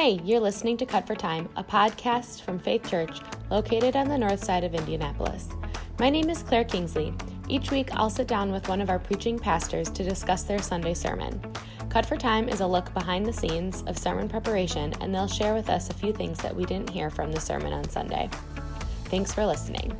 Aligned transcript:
Hey, 0.00 0.18
you're 0.24 0.40
listening 0.40 0.78
to 0.78 0.86
Cut 0.86 1.06
for 1.06 1.14
Time, 1.14 1.46
a 1.56 1.62
podcast 1.62 2.40
from 2.40 2.58
Faith 2.58 2.88
Church 2.88 3.20
located 3.50 3.96
on 3.96 4.08
the 4.08 4.16
north 4.16 4.42
side 4.42 4.64
of 4.64 4.74
Indianapolis. 4.74 5.50
My 5.98 6.08
name 6.08 6.30
is 6.30 6.42
Claire 6.42 6.64
Kingsley. 6.64 7.12
Each 7.50 7.70
week, 7.70 7.90
I'll 7.92 8.08
sit 8.08 8.26
down 8.26 8.50
with 8.50 8.66
one 8.66 8.80
of 8.80 8.88
our 8.88 8.98
preaching 8.98 9.38
pastors 9.38 9.90
to 9.90 10.02
discuss 10.02 10.44
their 10.44 10.62
Sunday 10.62 10.94
sermon. 10.94 11.38
Cut 11.90 12.06
for 12.06 12.16
Time 12.16 12.48
is 12.48 12.60
a 12.62 12.66
look 12.66 12.94
behind 12.94 13.26
the 13.26 13.32
scenes 13.34 13.82
of 13.82 13.98
sermon 13.98 14.26
preparation, 14.26 14.94
and 15.02 15.14
they'll 15.14 15.28
share 15.28 15.52
with 15.52 15.68
us 15.68 15.90
a 15.90 15.94
few 15.94 16.14
things 16.14 16.38
that 16.38 16.56
we 16.56 16.64
didn't 16.64 16.88
hear 16.88 17.10
from 17.10 17.30
the 17.30 17.38
sermon 17.38 17.74
on 17.74 17.86
Sunday. 17.90 18.30
Thanks 19.04 19.34
for 19.34 19.44
listening. 19.44 19.94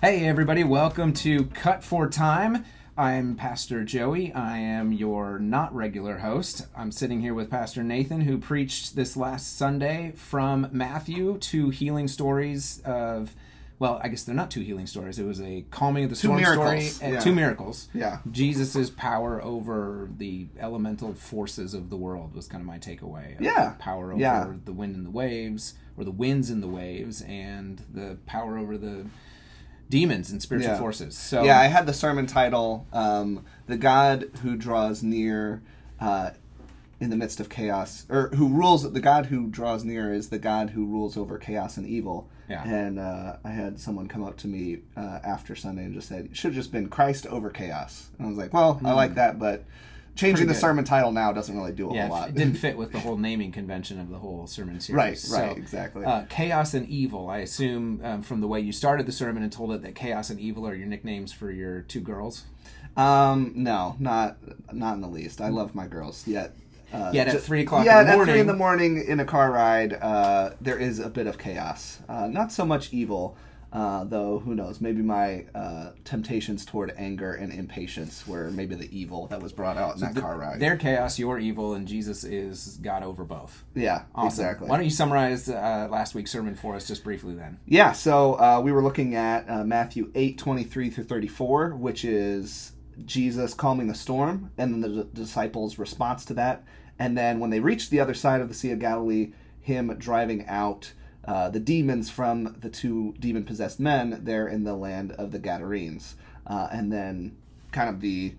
Hey, 0.00 0.28
everybody, 0.28 0.62
welcome 0.62 1.12
to 1.14 1.46
Cut 1.46 1.82
for 1.82 2.08
Time. 2.08 2.64
I'm 2.96 3.34
Pastor 3.34 3.82
Joey. 3.82 4.32
I 4.32 4.58
am 4.58 4.92
your 4.92 5.40
not 5.40 5.74
regular 5.74 6.18
host. 6.18 6.66
I'm 6.76 6.92
sitting 6.92 7.20
here 7.20 7.34
with 7.34 7.50
Pastor 7.50 7.82
Nathan, 7.82 8.20
who 8.20 8.38
preached 8.38 8.94
this 8.94 9.16
last 9.16 9.56
Sunday 9.56 10.12
from 10.14 10.68
Matthew 10.70 11.38
two 11.38 11.70
healing 11.70 12.06
stories 12.06 12.80
of, 12.84 13.34
well, 13.80 14.00
I 14.04 14.06
guess 14.06 14.22
they're 14.22 14.34
not 14.36 14.52
two 14.52 14.60
healing 14.60 14.86
stories. 14.86 15.18
It 15.18 15.24
was 15.26 15.40
a 15.40 15.64
calming 15.72 16.04
of 16.04 16.10
the 16.10 16.14
Two 16.16 16.28
storm 16.28 16.40
miracles, 16.40 16.92
story 16.92 17.04
and 17.08 17.14
yeah. 17.14 17.20
two 17.20 17.34
miracles. 17.34 17.88
Yeah. 17.92 18.18
Jesus' 18.30 18.90
power 18.90 19.42
over 19.42 20.08
the 20.16 20.46
elemental 20.60 21.14
forces 21.14 21.74
of 21.74 21.90
the 21.90 21.96
world 21.96 22.32
was 22.32 22.46
kind 22.46 22.60
of 22.60 22.66
my 22.66 22.78
takeaway. 22.78 23.34
Yeah. 23.40 23.74
Power 23.80 24.12
over 24.12 24.20
Yeah. 24.20 24.52
the 24.64 24.72
wind 24.72 24.94
and 24.94 25.04
the 25.04 25.10
waves, 25.10 25.74
or 25.96 26.04
the 26.04 26.12
winds 26.12 26.48
and 26.48 26.62
the 26.62 26.68
waves, 26.68 27.22
and 27.22 27.82
the 27.92 28.18
power 28.26 28.56
over 28.56 28.78
the 28.78 29.06
demons 29.90 30.30
and 30.30 30.40
spiritual 30.42 30.72
Yeah. 30.72 30.78
forces. 30.78 31.16
So 31.16 31.44
yeah, 31.44 31.58
I 31.60 31.66
had 31.66 31.86
the 31.86 31.92
sermon 31.92 32.26
title, 32.26 32.86
um, 32.92 33.44
"The 33.66 33.76
God 33.76 34.30
Who 34.42 34.56
Draws 34.56 35.02
Near 35.02 35.62
uh, 36.00 36.30
in 37.00 37.10
the 37.10 37.16
Midst 37.16 37.40
of 37.40 37.48
Chaos," 37.48 38.06
or 38.08 38.28
who 38.34 38.48
rules. 38.48 38.90
The 38.90 39.00
God 39.00 39.26
who 39.26 39.46
draws 39.48 39.84
near 39.84 40.12
is 40.12 40.28
the 40.30 40.38
God 40.38 40.70
who 40.70 40.84
rules 40.86 41.16
over 41.16 41.38
chaos 41.38 41.76
and 41.76 41.86
evil. 41.86 42.28
Yeah. 42.48 42.62
And 42.64 42.98
uh, 42.98 43.36
I 43.44 43.50
had 43.50 43.80
someone 43.80 44.06
come 44.06 44.22
up 44.22 44.36
to 44.38 44.46
me 44.48 44.80
uh, 44.96 45.18
after 45.24 45.54
Sunday 45.56 45.84
and 45.84 45.94
just 45.94 46.08
said, 46.08 46.26
"It 46.26 46.36
should 46.36 46.48
have 46.48 46.54
just 46.56 46.72
been 46.72 46.88
Christ 46.88 47.26
over 47.26 47.50
chaos." 47.50 48.08
And 48.18 48.26
I 48.26 48.28
was 48.28 48.38
like, 48.38 48.52
"Well, 48.52 48.80
I 48.84 48.92
like 48.92 49.14
that, 49.14 49.38
but 49.38 49.64
changing 50.16 50.46
the 50.46 50.54
sermon 50.54 50.84
title 50.84 51.12
now 51.12 51.32
doesn't 51.32 51.56
really 51.56 51.72
do 51.72 51.90
a 51.90 51.94
yeah, 51.94 52.06
whole 52.08 52.16
lot." 52.16 52.28
it 52.28 52.34
didn't 52.34 52.54
fit 52.58 52.76
with 52.76 52.92
the 52.92 53.00
whole 53.00 53.16
naming 53.16 53.52
convention 53.52 54.00
of 54.00 54.10
the 54.10 54.18
whole 54.18 54.46
sermon 54.46 54.80
series. 54.80 54.96
Right, 54.96 55.18
So, 55.18 55.38
right, 55.38 55.56
exactly. 55.56 56.04
Uh, 56.04 56.24
chaos 56.28 56.74
and 56.74 56.88
evil. 56.88 57.28
I 57.28 57.38
assume 57.38 58.00
um, 58.04 58.22
from 58.22 58.40
the 58.40 58.46
way 58.48 58.60
you 58.60 58.72
started 58.72 59.06
the 59.06 59.12
sermon 59.12 59.42
and 59.42 59.52
told 59.52 59.72
it 59.72 59.82
that 59.82 59.94
chaos 59.94 60.30
and 60.30 60.38
evil 60.40 60.66
are 60.66 60.74
your 60.74 60.86
nicknames 60.86 61.32
for 61.32 61.50
your 61.50 61.82
two 61.82 62.00
girls. 62.00 62.44
Um, 62.96 63.52
no, 63.56 63.96
not 63.98 64.36
not 64.72 64.94
in 64.94 65.00
the 65.00 65.08
least. 65.08 65.40
I 65.40 65.48
love 65.48 65.74
my 65.74 65.86
girls. 65.88 66.26
Yet, 66.28 66.54
uh, 66.92 67.10
Yet 67.12 67.26
at 67.28 67.40
three 67.40 67.62
o'clock 67.62 67.80
in 67.80 67.86
yet 67.86 68.04
the 68.04 68.10
at 68.10 68.24
three 68.24 68.40
in 68.40 68.46
morning- 68.46 68.46
the 68.46 68.54
morning 68.98 69.04
in 69.08 69.20
a 69.20 69.24
car 69.24 69.50
ride, 69.50 69.94
uh, 69.94 70.50
there 70.60 70.78
is 70.78 71.00
a 71.00 71.08
bit 71.10 71.26
of 71.26 71.36
chaos. 71.38 71.98
Uh, 72.08 72.28
not 72.28 72.52
so 72.52 72.64
much 72.64 72.92
evil, 72.92 73.36
uh, 73.74 74.04
though. 74.04 74.38
Who 74.38 74.54
knows? 74.54 74.80
Maybe 74.80 75.02
my 75.02 75.44
uh, 75.54 75.90
temptations 76.04 76.64
toward 76.64 76.94
anger 76.96 77.34
and 77.34 77.52
impatience 77.52 78.26
were 78.26 78.50
maybe 78.52 78.74
the 78.76 78.88
evil 78.96 79.26
that 79.26 79.42
was 79.42 79.52
brought 79.52 79.76
out 79.76 79.96
in 79.96 80.00
that 80.02 80.14
car 80.16 80.38
ride. 80.38 80.60
Their 80.60 80.76
chaos, 80.76 81.18
your 81.18 81.38
evil, 81.38 81.74
and 81.74 81.86
Jesus 81.86 82.22
is 82.24 82.78
God 82.80 83.02
over 83.02 83.24
both. 83.24 83.64
yeah, 83.74 84.04
Awesome. 84.14 84.28
exactly. 84.28 84.68
Why 84.68 84.76
don't 84.76 84.84
you 84.84 84.90
summarize 84.90 85.48
uh, 85.48 85.88
last 85.90 86.14
week's 86.14 86.30
sermon 86.30 86.54
for 86.54 86.74
us 86.76 86.86
just 86.86 87.02
briefly 87.04 87.34
then? 87.34 87.58
Yeah, 87.66 87.92
so 87.92 88.34
uh, 88.34 88.60
we 88.64 88.70
were 88.72 88.82
looking 88.82 89.14
at 89.16 89.48
uh, 89.50 89.64
Matthew 89.64 90.10
8, 90.14 90.38
23 90.38 90.88
through 90.90 91.04
34, 91.04 91.70
which 91.74 92.04
is 92.04 92.72
Jesus 93.04 93.54
calming 93.54 93.88
the 93.88 93.94
storm, 93.94 94.52
and 94.56 94.72
then 94.72 94.80
the 94.82 95.02
d- 95.04 95.10
disciples' 95.14 95.78
response 95.78 96.24
to 96.26 96.34
that. 96.34 96.62
And 96.96 97.18
then 97.18 97.40
when 97.40 97.50
they 97.50 97.58
reached 97.58 97.90
the 97.90 97.98
other 97.98 98.14
side 98.14 98.40
of 98.40 98.46
the 98.48 98.54
Sea 98.54 98.70
of 98.70 98.78
Galilee, 98.78 99.32
him 99.60 99.92
driving 99.98 100.46
out 100.46 100.92
uh, 101.26 101.48
the 101.48 101.60
demons 101.60 102.10
from 102.10 102.56
the 102.60 102.68
two 102.68 103.14
demon 103.18 103.44
possessed 103.44 103.80
men 103.80 104.20
there 104.24 104.46
in 104.46 104.64
the 104.64 104.74
land 104.74 105.12
of 105.12 105.30
the 105.30 105.38
Gadarenes. 105.38 106.16
Uh, 106.46 106.68
and 106.70 106.92
then 106.92 107.36
kind 107.72 107.88
of 107.88 108.00
the 108.00 108.34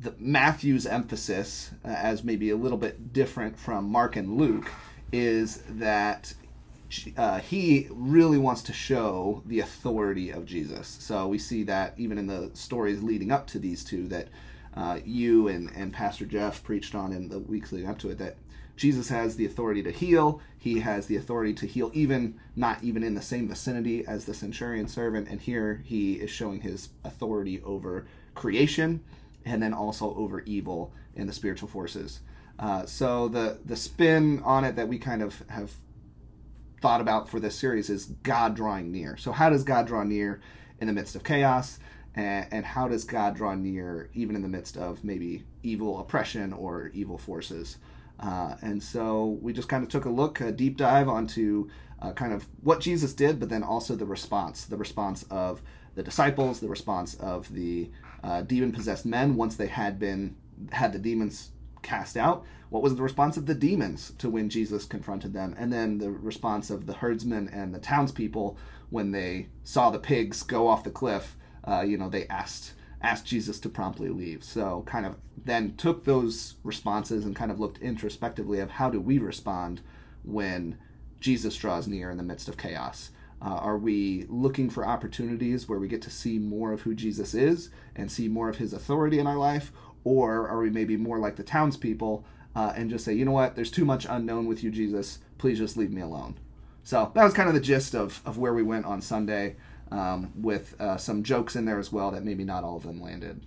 the 0.00 0.14
Matthew's 0.18 0.86
emphasis, 0.86 1.70
uh, 1.84 1.88
as 1.88 2.24
maybe 2.24 2.50
a 2.50 2.56
little 2.56 2.76
bit 2.76 3.12
different 3.12 3.58
from 3.58 3.88
Mark 3.88 4.16
and 4.16 4.36
Luke, 4.36 4.70
is 5.12 5.62
that 5.68 6.34
uh, 7.16 7.38
he 7.38 7.88
really 7.90 8.36
wants 8.36 8.62
to 8.62 8.72
show 8.72 9.42
the 9.46 9.60
authority 9.60 10.30
of 10.30 10.44
Jesus. 10.44 10.88
So 11.00 11.26
we 11.26 11.38
see 11.38 11.62
that 11.64 11.94
even 11.96 12.18
in 12.18 12.26
the 12.26 12.50
stories 12.54 13.02
leading 13.02 13.30
up 13.30 13.46
to 13.48 13.58
these 13.58 13.84
two 13.84 14.06
that 14.08 14.28
uh, 14.74 14.98
you 15.04 15.48
and, 15.48 15.70
and 15.74 15.92
Pastor 15.92 16.26
Jeff 16.26 16.62
preached 16.62 16.94
on 16.94 17.12
in 17.12 17.28
the 17.28 17.38
weeks 17.38 17.72
leading 17.72 17.88
up 17.88 17.98
to 18.00 18.10
it, 18.10 18.18
that 18.18 18.36
Jesus 18.76 19.08
has 19.08 19.36
the 19.36 19.46
authority 19.46 19.82
to 19.82 19.90
heal. 19.90 20.40
He 20.58 20.80
has 20.80 21.06
the 21.06 21.16
authority 21.16 21.54
to 21.54 21.66
heal 21.66 21.90
even 21.94 22.40
not 22.56 22.82
even 22.82 23.02
in 23.02 23.14
the 23.14 23.22
same 23.22 23.48
vicinity 23.48 24.04
as 24.06 24.24
the 24.24 24.34
centurion 24.34 24.88
servant. 24.88 25.28
And 25.28 25.40
here 25.40 25.82
he 25.84 26.14
is 26.14 26.30
showing 26.30 26.60
his 26.60 26.88
authority 27.04 27.62
over 27.62 28.06
creation 28.34 29.04
and 29.44 29.62
then 29.62 29.72
also 29.72 30.14
over 30.16 30.40
evil 30.40 30.92
and 31.16 31.28
the 31.28 31.32
spiritual 31.32 31.68
forces. 31.68 32.20
Uh, 32.58 32.86
so 32.86 33.28
the 33.28 33.58
the 33.64 33.76
spin 33.76 34.40
on 34.44 34.64
it 34.64 34.76
that 34.76 34.88
we 34.88 34.98
kind 34.98 35.22
of 35.22 35.42
have 35.48 35.72
thought 36.80 37.00
about 37.00 37.28
for 37.28 37.40
this 37.40 37.56
series 37.56 37.90
is 37.90 38.06
God 38.22 38.54
drawing 38.54 38.92
near. 38.92 39.16
So 39.16 39.32
how 39.32 39.50
does 39.50 39.64
God 39.64 39.86
draw 39.86 40.02
near 40.02 40.40
in 40.80 40.86
the 40.86 40.92
midst 40.92 41.16
of 41.16 41.24
chaos, 41.24 41.78
and, 42.14 42.46
and 42.50 42.64
how 42.64 42.88
does 42.88 43.04
God 43.04 43.34
draw 43.34 43.54
near 43.54 44.10
even 44.14 44.36
in 44.36 44.42
the 44.42 44.48
midst 44.48 44.76
of 44.76 45.02
maybe 45.02 45.44
evil 45.62 45.98
oppression 45.98 46.52
or 46.52 46.90
evil 46.94 47.18
forces? 47.18 47.78
Uh, 48.24 48.56
and 48.62 48.82
so 48.82 49.38
we 49.42 49.52
just 49.52 49.68
kind 49.68 49.82
of 49.82 49.90
took 49.90 50.06
a 50.06 50.10
look, 50.10 50.40
a 50.40 50.50
deep 50.50 50.76
dive 50.76 51.08
onto 51.08 51.68
uh, 52.00 52.12
kind 52.12 52.32
of 52.32 52.46
what 52.62 52.80
Jesus 52.80 53.12
did, 53.12 53.38
but 53.38 53.48
then 53.48 53.62
also 53.62 53.94
the 53.94 54.06
response, 54.06 54.64
the 54.64 54.76
response 54.76 55.24
of 55.30 55.62
the 55.94 56.02
disciples, 56.02 56.60
the 56.60 56.68
response 56.68 57.14
of 57.14 57.52
the 57.52 57.90
uh, 58.22 58.40
demon 58.42 58.72
possessed 58.72 59.04
men 59.04 59.36
once 59.36 59.56
they 59.56 59.66
had 59.66 59.98
been 59.98 60.36
had 60.72 60.92
the 60.92 60.98
demons 60.98 61.50
cast 61.82 62.16
out. 62.16 62.44
What 62.70 62.82
was 62.82 62.96
the 62.96 63.02
response 63.02 63.36
of 63.36 63.46
the 63.46 63.54
demons 63.54 64.12
to 64.18 64.30
when 64.30 64.48
Jesus 64.48 64.84
confronted 64.84 65.32
them? 65.32 65.54
And 65.58 65.72
then 65.72 65.98
the 65.98 66.10
response 66.10 66.70
of 66.70 66.86
the 66.86 66.94
herdsmen 66.94 67.48
and 67.52 67.74
the 67.74 67.78
townspeople 67.78 68.56
when 68.90 69.10
they 69.10 69.48
saw 69.62 69.90
the 69.90 69.98
pigs 69.98 70.42
go 70.42 70.66
off 70.66 70.84
the 70.84 70.90
cliff. 70.90 71.36
Uh, 71.62 71.82
you 71.82 71.98
know, 71.98 72.08
they 72.08 72.26
asked 72.28 72.72
asked 73.04 73.26
Jesus 73.26 73.60
to 73.60 73.68
promptly 73.68 74.08
leave. 74.08 74.42
So 74.42 74.82
kind 74.86 75.04
of 75.04 75.16
then 75.44 75.76
took 75.76 76.04
those 76.04 76.54
responses 76.64 77.24
and 77.24 77.36
kind 77.36 77.50
of 77.50 77.60
looked 77.60 77.78
introspectively 77.78 78.60
of 78.60 78.70
how 78.70 78.88
do 78.88 79.00
we 79.00 79.18
respond 79.18 79.82
when 80.24 80.78
Jesus 81.20 81.54
draws 81.54 81.86
near 81.86 82.10
in 82.10 82.16
the 82.16 82.22
midst 82.22 82.48
of 82.48 82.56
chaos. 82.56 83.10
Uh, 83.42 83.56
are 83.56 83.76
we 83.76 84.24
looking 84.30 84.70
for 84.70 84.86
opportunities 84.86 85.68
where 85.68 85.78
we 85.78 85.86
get 85.86 86.00
to 86.02 86.10
see 86.10 86.38
more 86.38 86.72
of 86.72 86.80
who 86.80 86.94
Jesus 86.94 87.34
is 87.34 87.68
and 87.94 88.10
see 88.10 88.26
more 88.26 88.48
of 88.48 88.56
his 88.56 88.72
authority 88.72 89.18
in 89.18 89.26
our 89.26 89.36
life? 89.36 89.70
Or 90.02 90.48
are 90.48 90.60
we 90.60 90.70
maybe 90.70 90.96
more 90.96 91.18
like 91.18 91.36
the 91.36 91.42
townspeople 91.42 92.24
uh, 92.56 92.72
and 92.74 92.88
just 92.88 93.04
say, 93.04 93.12
you 93.12 93.26
know 93.26 93.32
what, 93.32 93.54
there's 93.54 93.70
too 93.70 93.84
much 93.84 94.06
unknown 94.08 94.46
with 94.46 94.64
you, 94.64 94.70
Jesus. 94.70 95.18
Please 95.36 95.58
just 95.58 95.76
leave 95.76 95.92
me 95.92 96.00
alone. 96.00 96.38
So 96.84 97.10
that 97.14 97.24
was 97.24 97.34
kind 97.34 97.48
of 97.48 97.54
the 97.54 97.60
gist 97.60 97.94
of, 97.94 98.22
of 98.24 98.38
where 98.38 98.54
we 98.54 98.62
went 98.62 98.86
on 98.86 99.02
Sunday 99.02 99.56
um, 99.90 100.32
with 100.36 100.78
uh, 100.80 100.96
some 100.96 101.22
jokes 101.22 101.56
in 101.56 101.64
there 101.64 101.78
as 101.78 101.92
well 101.92 102.10
that 102.12 102.24
maybe 102.24 102.44
not 102.44 102.64
all 102.64 102.76
of 102.76 102.82
them 102.84 103.00
landed. 103.00 103.40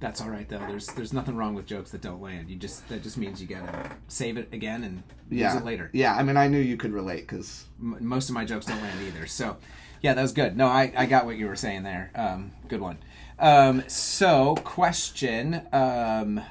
That's 0.00 0.20
all 0.20 0.28
right 0.28 0.46
though. 0.48 0.58
There's 0.58 0.86
there's 0.88 1.12
nothing 1.14 1.34
wrong 1.36 1.54
with 1.54 1.64
jokes 1.66 1.90
that 1.92 2.02
don't 2.02 2.20
land. 2.20 2.50
You 2.50 2.56
just 2.56 2.86
that 2.90 3.02
just 3.02 3.16
means 3.16 3.40
you 3.40 3.46
gotta 3.48 3.90
save 4.08 4.36
it 4.36 4.48
again 4.52 4.84
and 4.84 5.02
Yeah. 5.30 5.52
use 5.52 5.62
it 5.62 5.64
later. 5.64 5.88
Yeah, 5.94 6.14
I 6.14 6.22
mean, 6.22 6.36
I 6.36 6.46
knew 6.46 6.58
you 6.58 6.76
could 6.76 6.92
relate 6.92 7.20
because, 7.26 7.64
M- 7.80 7.96
most 8.00 8.28
of 8.28 8.34
my 8.34 8.44
jokes 8.44 8.66
don't 8.66 8.82
land 8.82 9.00
either. 9.06 9.26
So, 9.26 9.56
yeah, 10.02 10.12
that 10.12 10.20
was 10.20 10.32
good. 10.32 10.56
No, 10.58 10.66
I, 10.66 10.92
I 10.94 11.06
got 11.06 11.24
what 11.24 11.36
you 11.38 11.46
were 11.46 11.56
saying 11.56 11.84
there. 11.84 12.10
Um, 12.14 12.52
good 12.68 12.80
one. 12.82 12.98
Um, 13.38 13.82
so, 13.88 14.56
question. 14.56 15.62
Um, 15.72 16.42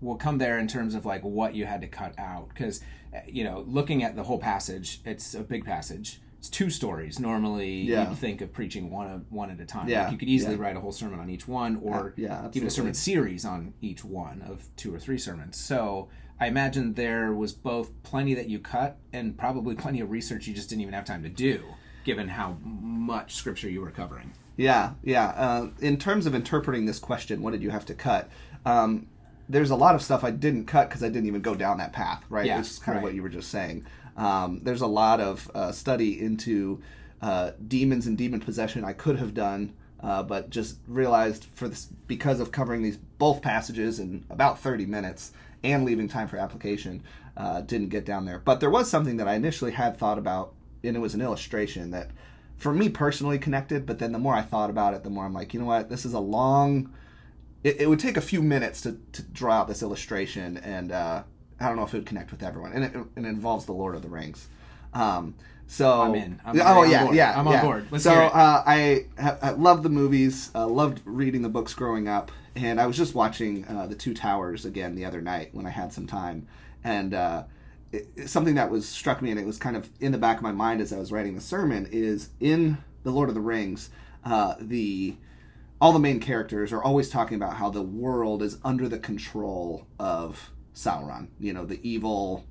we'll 0.00 0.16
come 0.16 0.38
there 0.38 0.58
in 0.58 0.66
terms 0.68 0.94
of 0.94 1.04
like 1.04 1.22
what 1.22 1.54
you 1.54 1.66
had 1.66 1.82
to 1.82 1.86
cut 1.88 2.14
out 2.18 2.48
because 2.48 2.80
you 3.26 3.44
know 3.44 3.64
looking 3.68 4.02
at 4.02 4.16
the 4.16 4.22
whole 4.22 4.38
passage, 4.38 5.00
it's 5.04 5.34
a 5.34 5.40
big 5.42 5.66
passage. 5.66 6.20
It's 6.44 6.50
two 6.50 6.68
stories. 6.68 7.18
Normally, 7.18 7.84
Yeah. 7.84 8.10
you'd 8.10 8.18
think 8.18 8.42
of 8.42 8.52
preaching 8.52 8.90
one 8.90 9.10
of, 9.10 9.32
one 9.32 9.50
at 9.50 9.58
a 9.60 9.64
time. 9.64 9.88
Yeah, 9.88 10.02
Like 10.02 10.12
you 10.12 10.18
could 10.18 10.28
easily 10.28 10.56
yeah. 10.56 10.60
write 10.60 10.76
a 10.76 10.80
whole 10.80 10.92
sermon 10.92 11.18
on 11.18 11.30
each 11.30 11.48
one, 11.48 11.80
or 11.82 12.12
yeah, 12.18 12.50
even 12.52 12.68
a 12.68 12.70
sermon 12.70 12.92
series 12.92 13.46
on 13.46 13.72
each 13.80 14.04
one 14.04 14.42
of 14.46 14.68
two 14.76 14.94
or 14.94 14.98
three 14.98 15.16
sermons. 15.16 15.56
So 15.56 16.10
I 16.38 16.48
imagine 16.48 16.92
there 16.92 17.32
was 17.32 17.54
both 17.54 17.90
plenty 18.02 18.34
that 18.34 18.50
you 18.50 18.58
cut 18.58 18.98
and 19.10 19.38
probably 19.38 19.74
plenty 19.74 20.00
of 20.00 20.10
research 20.10 20.46
you 20.46 20.52
just 20.52 20.68
didn't 20.68 20.82
even 20.82 20.92
have 20.92 21.06
time 21.06 21.22
to 21.22 21.30
do, 21.30 21.62
given 22.04 22.28
how 22.28 22.58
much 22.62 23.36
scripture 23.36 23.70
you 23.70 23.80
were 23.80 23.90
covering. 23.90 24.32
Yeah, 24.58 24.90
yeah. 25.02 25.28
Uh, 25.28 25.68
in 25.80 25.96
terms 25.96 26.26
of 26.26 26.34
interpreting 26.34 26.84
this 26.84 26.98
question, 26.98 27.40
what 27.40 27.52
did 27.52 27.62
you 27.62 27.70
have 27.70 27.86
to 27.86 27.94
cut? 27.94 28.28
Um, 28.66 29.06
there's 29.48 29.70
a 29.70 29.76
lot 29.76 29.94
of 29.94 30.02
stuff 30.02 30.22
I 30.22 30.30
didn't 30.30 30.66
cut 30.66 30.90
because 30.90 31.02
I 31.02 31.08
didn't 31.08 31.26
even 31.26 31.40
go 31.40 31.54
down 31.54 31.78
that 31.78 31.94
path, 31.94 32.22
right? 32.28 32.44
Yeah, 32.44 32.58
Which 32.58 32.66
is 32.68 32.78
kind 32.80 32.98
of 32.98 33.02
what 33.02 33.14
you 33.14 33.22
were 33.22 33.30
just 33.30 33.50
saying. 33.50 33.86
Um, 34.16 34.60
there's 34.62 34.82
a 34.82 34.86
lot 34.86 35.20
of 35.20 35.50
uh, 35.54 35.72
study 35.72 36.20
into 36.20 36.80
uh, 37.20 37.52
demons 37.66 38.06
and 38.06 38.16
demon 38.18 38.40
possession 38.40 38.84
I 38.84 38.92
could 38.92 39.18
have 39.18 39.34
done, 39.34 39.74
uh, 40.00 40.22
but 40.22 40.50
just 40.50 40.78
realized 40.86 41.46
for 41.54 41.68
this 41.68 41.86
because 42.06 42.40
of 42.40 42.52
covering 42.52 42.82
these 42.82 42.98
both 43.18 43.42
passages 43.42 43.98
in 43.98 44.24
about 44.30 44.60
30 44.60 44.86
minutes, 44.86 45.32
and 45.64 45.84
leaving 45.84 46.06
time 46.06 46.28
for 46.28 46.36
application, 46.36 47.02
uh, 47.36 47.62
didn't 47.62 47.88
get 47.88 48.04
down 48.04 48.26
there. 48.26 48.38
But 48.38 48.60
there 48.60 48.70
was 48.70 48.88
something 48.88 49.16
that 49.16 49.26
I 49.26 49.34
initially 49.34 49.72
had 49.72 49.96
thought 49.96 50.18
about, 50.18 50.52
and 50.84 50.94
it 50.94 51.00
was 51.00 51.14
an 51.14 51.22
illustration 51.22 51.90
that, 51.90 52.10
for 52.56 52.72
me 52.72 52.90
personally, 52.90 53.38
connected. 53.38 53.86
But 53.86 53.98
then 53.98 54.12
the 54.12 54.18
more 54.18 54.34
I 54.34 54.42
thought 54.42 54.70
about 54.70 54.94
it, 54.94 55.02
the 55.02 55.10
more 55.10 55.24
I'm 55.24 55.32
like, 55.32 55.54
you 55.54 55.60
know 55.60 55.66
what, 55.66 55.88
this 55.88 56.04
is 56.04 56.12
a 56.12 56.20
long. 56.20 56.92
It, 57.64 57.80
it 57.80 57.88
would 57.88 57.98
take 57.98 58.18
a 58.18 58.20
few 58.20 58.42
minutes 58.42 58.82
to, 58.82 59.00
to 59.12 59.22
draw 59.22 59.54
out 59.60 59.68
this 59.68 59.82
illustration, 59.82 60.58
and 60.58 60.92
uh, 60.92 61.22
I 61.60 61.68
don't 61.68 61.76
know 61.76 61.84
if 61.84 61.94
it 61.94 61.98
would 61.98 62.06
connect 62.06 62.30
with 62.30 62.42
everyone. 62.42 62.72
And 62.72 62.84
it, 62.84 62.96
it 63.16 63.24
involves 63.24 63.66
the 63.66 63.72
Lord 63.72 63.94
of 63.94 64.02
the 64.02 64.08
Rings. 64.08 64.48
Um, 64.92 65.34
so 65.66 66.02
I'm 66.02 66.14
in. 66.14 66.40
I'm 66.44 66.60
oh 66.60 66.84
yeah, 66.84 67.04
board. 67.04 67.16
yeah, 67.16 67.38
I'm 67.38 67.48
on 67.48 67.54
yeah. 67.54 67.62
board. 67.62 67.86
Let's 67.90 68.04
so 68.04 68.12
it. 68.12 68.34
Uh, 68.34 68.62
I, 68.66 69.06
I 69.18 69.50
loved 69.50 69.82
the 69.82 69.88
movies. 69.88 70.50
Uh, 70.54 70.66
loved 70.66 71.00
reading 71.04 71.42
the 71.42 71.48
books 71.48 71.74
growing 71.74 72.06
up, 72.06 72.30
and 72.54 72.80
I 72.80 72.86
was 72.86 72.96
just 72.96 73.14
watching 73.14 73.66
uh, 73.66 73.86
the 73.86 73.94
Two 73.94 74.14
Towers 74.14 74.64
again 74.64 74.94
the 74.94 75.04
other 75.04 75.20
night 75.20 75.50
when 75.52 75.66
I 75.66 75.70
had 75.70 75.92
some 75.92 76.06
time, 76.06 76.46
and 76.84 77.14
uh, 77.14 77.44
it, 77.92 78.08
it's 78.14 78.30
something 78.30 78.56
that 78.56 78.70
was 78.70 78.86
struck 78.86 79.22
me, 79.22 79.30
and 79.30 79.40
it 79.40 79.46
was 79.46 79.58
kind 79.58 79.76
of 79.76 79.88
in 80.00 80.12
the 80.12 80.18
back 80.18 80.36
of 80.36 80.42
my 80.42 80.52
mind 80.52 80.80
as 80.80 80.92
I 80.92 80.98
was 80.98 81.10
writing 81.10 81.34
the 81.34 81.40
sermon. 81.40 81.88
Is 81.90 82.28
in 82.40 82.78
the 83.02 83.10
Lord 83.10 83.30
of 83.30 83.34
the 83.34 83.40
Rings, 83.40 83.88
uh, 84.22 84.56
the 84.60 85.16
all 85.80 85.92
the 85.92 85.98
main 85.98 86.20
characters 86.20 86.72
are 86.72 86.82
always 86.82 87.08
talking 87.08 87.36
about 87.36 87.54
how 87.56 87.70
the 87.70 87.82
world 87.82 88.42
is 88.42 88.58
under 88.64 88.88
the 88.88 88.98
control 88.98 89.86
of 89.98 90.50
Sauron. 90.74 91.28
You 91.38 91.52
know, 91.52 91.64
the 91.64 91.80
evil 91.88 92.44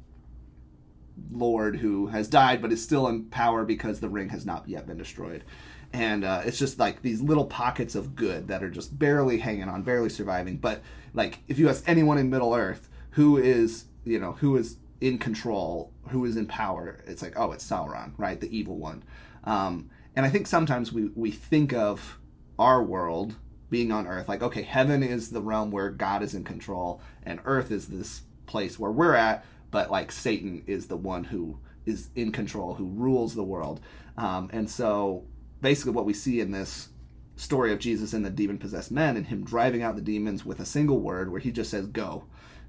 lord 1.31 1.77
who 1.77 2.07
has 2.07 2.27
died 2.27 2.59
but 2.61 2.71
is 2.71 2.83
still 2.83 3.07
in 3.07 3.25
power 3.25 3.63
because 3.63 3.99
the 3.99 4.09
ring 4.09 4.29
has 4.29 4.45
not 4.45 4.67
yet 4.67 4.87
been 4.87 4.97
destroyed. 4.97 5.43
And 5.91 6.23
uh, 6.23 6.41
it's 6.43 6.57
just 6.57 6.79
like 6.79 7.03
these 7.03 7.21
little 7.21 7.45
pockets 7.45 7.93
of 7.93 8.15
good 8.15 8.47
that 8.47 8.63
are 8.63 8.69
just 8.69 8.97
barely 8.97 9.37
hanging 9.37 9.69
on, 9.69 9.83
barely 9.83 10.09
surviving. 10.09 10.57
But 10.57 10.81
like, 11.13 11.39
if 11.47 11.59
you 11.59 11.69
ask 11.69 11.87
anyone 11.87 12.17
in 12.17 12.31
Middle 12.31 12.55
Earth 12.55 12.89
who 13.11 13.37
is, 13.37 13.85
you 14.03 14.19
know, 14.19 14.31
who 14.31 14.57
is 14.57 14.77
in 15.01 15.19
control, 15.19 15.93
who 16.09 16.25
is 16.25 16.35
in 16.35 16.47
power, 16.47 17.03
it's 17.05 17.21
like, 17.21 17.33
oh, 17.37 17.51
it's 17.51 17.67
Sauron, 17.67 18.13
right, 18.17 18.41
the 18.41 18.55
evil 18.55 18.77
one. 18.77 19.03
Um, 19.43 19.91
and 20.15 20.25
I 20.25 20.29
think 20.29 20.47
sometimes 20.47 20.91
we 20.91 21.09
we 21.15 21.31
think 21.31 21.73
of 21.73 22.17
our 22.57 22.83
world 22.83 23.35
being 23.73 23.91
on 23.91 24.07
Earth 24.07 24.29
like, 24.29 24.41
okay, 24.41 24.61
heaven 24.61 25.03
is 25.03 25.31
the 25.31 25.41
realm 25.41 25.71
where 25.71 25.89
God 25.89 26.23
is 26.23 26.33
in 26.33 26.43
control, 26.43 27.01
and 27.23 27.39
Earth 27.43 27.71
is 27.71 27.87
this 27.87 28.21
place 28.45 28.79
where 28.79 28.91
we're 28.91 29.15
at 29.15 29.43
but 29.73 29.89
like 29.89 30.11
Satan 30.11 30.63
is 30.67 30.85
the 30.85 30.95
one 30.95 31.23
who 31.23 31.57
is 31.83 32.09
in 32.15 32.31
control, 32.31 32.75
who 32.75 32.85
rules 32.85 33.33
the 33.33 33.43
world. 33.43 33.81
Um, 34.15 34.51
and 34.53 34.69
so 34.69 35.25
basically, 35.61 35.93
what 35.93 36.05
we 36.05 36.13
see 36.13 36.39
in 36.39 36.51
this 36.51 36.89
story 37.37 37.73
of 37.73 37.79
Jesus 37.79 38.13
and 38.13 38.23
the 38.23 38.29
demon 38.29 38.59
possessed 38.59 38.91
men 38.91 39.17
and 39.17 39.25
him 39.25 39.43
driving 39.43 39.81
out 39.81 39.95
the 39.95 40.01
demons 40.01 40.45
with 40.45 40.59
a 40.59 40.65
single 40.65 40.99
word 40.99 41.31
where 41.31 41.39
he 41.39 41.51
just 41.51 41.71
says 41.71 41.87
go 41.87 42.25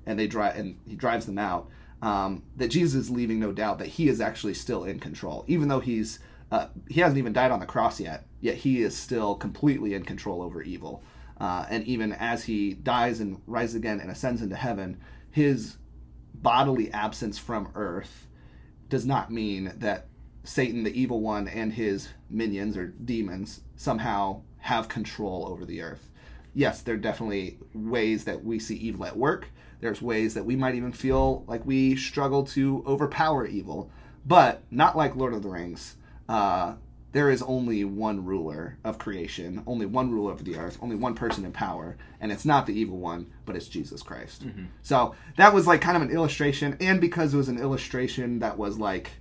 and 0.07 0.19
they 0.19 0.27
drive 0.27 0.57
and 0.57 0.79
he 0.89 0.97
drives 0.97 1.27
them 1.27 1.39
out 1.39 1.69
um, 2.01 2.43
that 2.57 2.69
jesus 2.69 2.95
is 2.95 3.11
leaving 3.11 3.39
no 3.39 3.53
doubt 3.53 3.79
that 3.79 3.89
he 3.89 4.09
is 4.09 4.23
actually 4.23 4.55
still 4.55 4.85
in 4.85 4.99
control 4.99 5.45
even 5.47 5.69
though 5.69 5.81
he's 5.81 6.19
uh, 6.51 6.69
he 6.89 7.01
hasn't 7.01 7.19
even 7.19 7.33
died 7.33 7.51
on 7.51 7.61
the 7.61 7.67
cross 7.67 8.01
yet 8.01 8.27
yet 8.41 8.57
he 8.57 8.83
is 8.83 8.97
still 8.97 9.35
completely 9.35 9.95
in 9.95 10.05
control 10.05 10.43
over 10.43 10.63
evil 10.63 11.03
uh, 11.41 11.67
and 11.69 11.85
even 11.85 12.13
as 12.13 12.45
he 12.45 12.75
dies 12.75 13.21
and 13.21 13.41
rises 13.47 13.75
again 13.75 14.01
and 14.01 14.11
ascends 14.11 14.43
into 14.43 14.57
heaven 14.57 14.99
his 15.31 15.77
bodily 16.35 16.93
absence 16.93 17.39
from 17.39 17.69
earth 17.75 18.27
does 18.89 19.07
not 19.07 19.33
mean 19.33 19.73
that 19.77 20.07
Satan, 20.45 20.85
the 20.85 21.01
evil 21.01 21.21
one, 21.21 21.49
and 21.49 21.73
his 21.73 22.11
minions 22.29 22.77
or 22.77 22.89
demons 22.89 23.63
somehow 23.77 24.43
have 24.59 24.89
control 24.89 25.47
over 25.49 25.65
the 25.65 25.81
earth. 25.81 26.11
Yes, 26.53 26.83
there 26.83 26.95
are 26.95 26.99
definitely 26.99 27.59
ways 27.75 28.25
that 28.25 28.45
we 28.45 28.59
see 28.59 28.77
evil 28.77 29.07
at 29.07 29.17
work. 29.17 29.49
There's 29.81 30.03
ways 30.03 30.35
that 30.35 30.45
we 30.45 30.55
might 30.55 30.75
even 30.75 30.93
feel 30.93 31.45
like 31.49 31.65
we 31.67 31.97
struggle 31.97 32.45
to 32.45 32.85
overpower 32.87 33.47
evil, 33.47 33.91
but 34.25 34.63
not 34.71 34.97
like 34.97 35.17
Lord 35.17 35.35
of 35.35 35.43
the 35.43 35.49
Rings. 35.49 35.97
Uh, 36.29 36.75
there 37.13 37.31
is 37.31 37.43
only 37.43 37.85
one 37.85 38.25
ruler 38.25 38.77
of 38.83 38.99
creation, 38.99 39.63
only 39.69 39.87
one 39.87 40.11
ruler 40.11 40.33
of 40.33 40.45
the 40.45 40.57
earth, 40.57 40.79
only 40.83 40.97
one 40.97 41.15
person 41.15 41.45
in 41.45 41.53
power, 41.53 41.97
and 42.21 42.33
it's 42.33 42.45
not 42.45 42.67
the 42.67 42.77
evil 42.77 42.99
one, 42.99 43.31
but 43.47 43.55
it's 43.55 43.69
Jesus 43.69 44.03
Christ. 44.03 44.43
So 44.83 45.15
that 45.37 45.55
was 45.55 45.67
like 45.67 45.81
kind 45.81 45.97
of 45.97 46.03
an 46.03 46.11
illustration, 46.11 46.77
and 46.81 47.01
because 47.01 47.33
it 47.33 47.37
was 47.37 47.49
an 47.49 47.61
illustration 47.61 48.41
that 48.41 48.59
was 48.59 48.79
like 48.79 49.13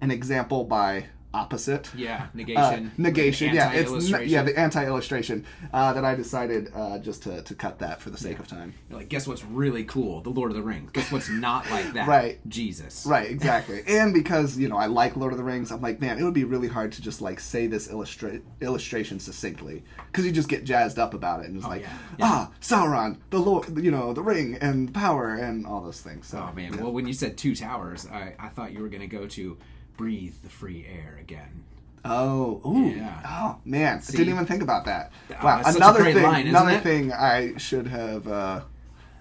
an 0.00 0.10
example 0.10 0.64
by 0.64 1.06
opposite. 1.34 1.90
Yeah, 1.94 2.24
Uh, 2.24 2.26
negation. 2.34 2.92
negation, 2.98 3.54
yeah, 3.54 3.72
it's 3.72 3.90
n- 3.90 3.96
Anti-illustration. 3.96 4.28
yeah 4.32 4.42
the 4.42 4.58
anti-illustration 4.58 5.44
uh, 5.72 5.92
that 5.92 6.04
I 6.04 6.14
decided 6.14 6.70
uh, 6.74 6.98
just 6.98 7.22
to, 7.24 7.42
to 7.42 7.54
cut 7.54 7.78
that 7.78 8.00
for 8.00 8.10
the 8.10 8.18
sake 8.18 8.38
of 8.38 8.46
time. 8.46 8.74
You're 8.90 8.98
like, 8.98 9.08
guess 9.08 9.26
what's 9.26 9.44
really 9.44 9.84
cool? 9.84 10.20
The 10.20 10.30
Lord 10.30 10.50
of 10.50 10.56
the 10.56 10.62
Rings. 10.62 10.90
Guess 10.92 11.10
what's 11.12 11.28
not 11.30 11.70
like 11.70 11.92
that? 11.94 12.06
Right. 12.12 12.38
Jesus. 12.48 13.06
Right, 13.06 13.30
exactly. 13.30 13.82
and 13.88 14.12
because, 14.12 14.58
you 14.58 14.68
know, 14.68 14.76
I 14.76 14.86
like 14.86 15.16
Lord 15.16 15.32
of 15.32 15.38
the 15.38 15.44
Rings, 15.44 15.70
I'm 15.70 15.80
like, 15.80 16.00
man, 16.00 16.18
it 16.18 16.24
would 16.24 16.34
be 16.34 16.44
really 16.44 16.68
hard 16.68 16.92
to 16.92 17.02
just 17.02 17.20
like 17.22 17.40
say 17.40 17.66
this 17.66 17.88
illustra- 17.88 18.42
illustration 18.60 19.18
succinctly 19.18 19.82
because 20.08 20.26
you 20.26 20.32
just 20.32 20.48
get 20.48 20.64
jazzed 20.64 20.98
up 20.98 21.14
about 21.14 21.40
it 21.40 21.46
and 21.46 21.56
it's 21.56 21.66
like, 21.66 21.82
yeah, 21.82 21.98
yeah. 22.18 22.24
ah, 22.26 22.50
Sauron, 22.60 23.16
the 23.30 23.38
Lord, 23.38 23.82
you 23.82 23.90
know, 23.90 24.12
the 24.12 24.22
ring 24.22 24.58
and 24.60 24.92
power 24.92 25.34
and 25.34 25.64
all 25.66 25.80
those 25.80 26.00
things. 26.00 26.26
So, 26.26 26.46
Oh 26.50 26.54
man. 26.54 26.74
yeah. 26.74 26.82
Well, 26.82 26.92
when 26.92 27.06
you 27.06 27.12
said 27.14 27.38
two 27.38 27.54
towers, 27.54 28.06
I, 28.06 28.34
I 28.38 28.48
thought 28.48 28.72
you 28.72 28.80
were 28.82 28.88
gonna 28.88 29.06
go 29.06 29.26
to 29.28 29.56
breathe 30.02 30.34
the 30.42 30.48
free 30.48 30.84
air 30.88 31.16
again. 31.20 31.62
Oh, 32.04 32.60
ooh, 32.66 32.88
Yeah. 32.88 33.22
oh 33.24 33.60
man, 33.64 34.02
See? 34.02 34.16
I 34.16 34.18
didn't 34.18 34.34
even 34.34 34.46
think 34.46 34.60
about 34.62 34.86
that. 34.86 35.12
Oh, 35.30 35.34
wow, 35.44 35.58
it's 35.60 35.68
such 35.68 35.74
a 35.74 35.78
another 35.78 36.00
great 36.00 36.14
thing, 36.14 36.22
line, 36.24 36.46
isn't 36.48 36.56
another 36.56 36.76
it? 36.78 36.82
thing 36.82 37.12
I 37.12 37.56
should 37.58 37.86
have. 37.86 38.26
Uh, 38.26 38.62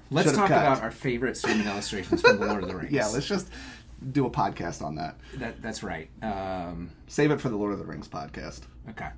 Let's 0.09 0.25
Should've 0.29 0.39
talk 0.39 0.47
cut. 0.49 0.57
about 0.65 0.81
our 0.81 0.89
favorite 0.91 1.37
sermon 1.37 1.67
illustrations 1.67 2.21
from 2.21 2.39
the 2.39 2.47
Lord 2.47 2.63
of 2.63 2.69
the 2.69 2.75
Rings. 2.79 2.91
yeah, 2.91 3.05
let's 3.07 3.27
just 3.27 3.47
do 4.11 4.25
a 4.25 4.29
podcast 4.31 4.81
on 4.81 4.95
that. 4.95 5.15
That, 5.35 5.61
that's 5.61 5.83
right. 5.83 6.09
Um, 6.23 6.89
Save 7.07 7.29
it 7.31 7.39
for 7.39 7.49
the 7.49 7.55
Lord 7.55 7.71
of 7.73 7.77
the 7.79 7.85
Rings 7.85 8.07
podcast. 8.07 8.61
okay. 8.89 9.09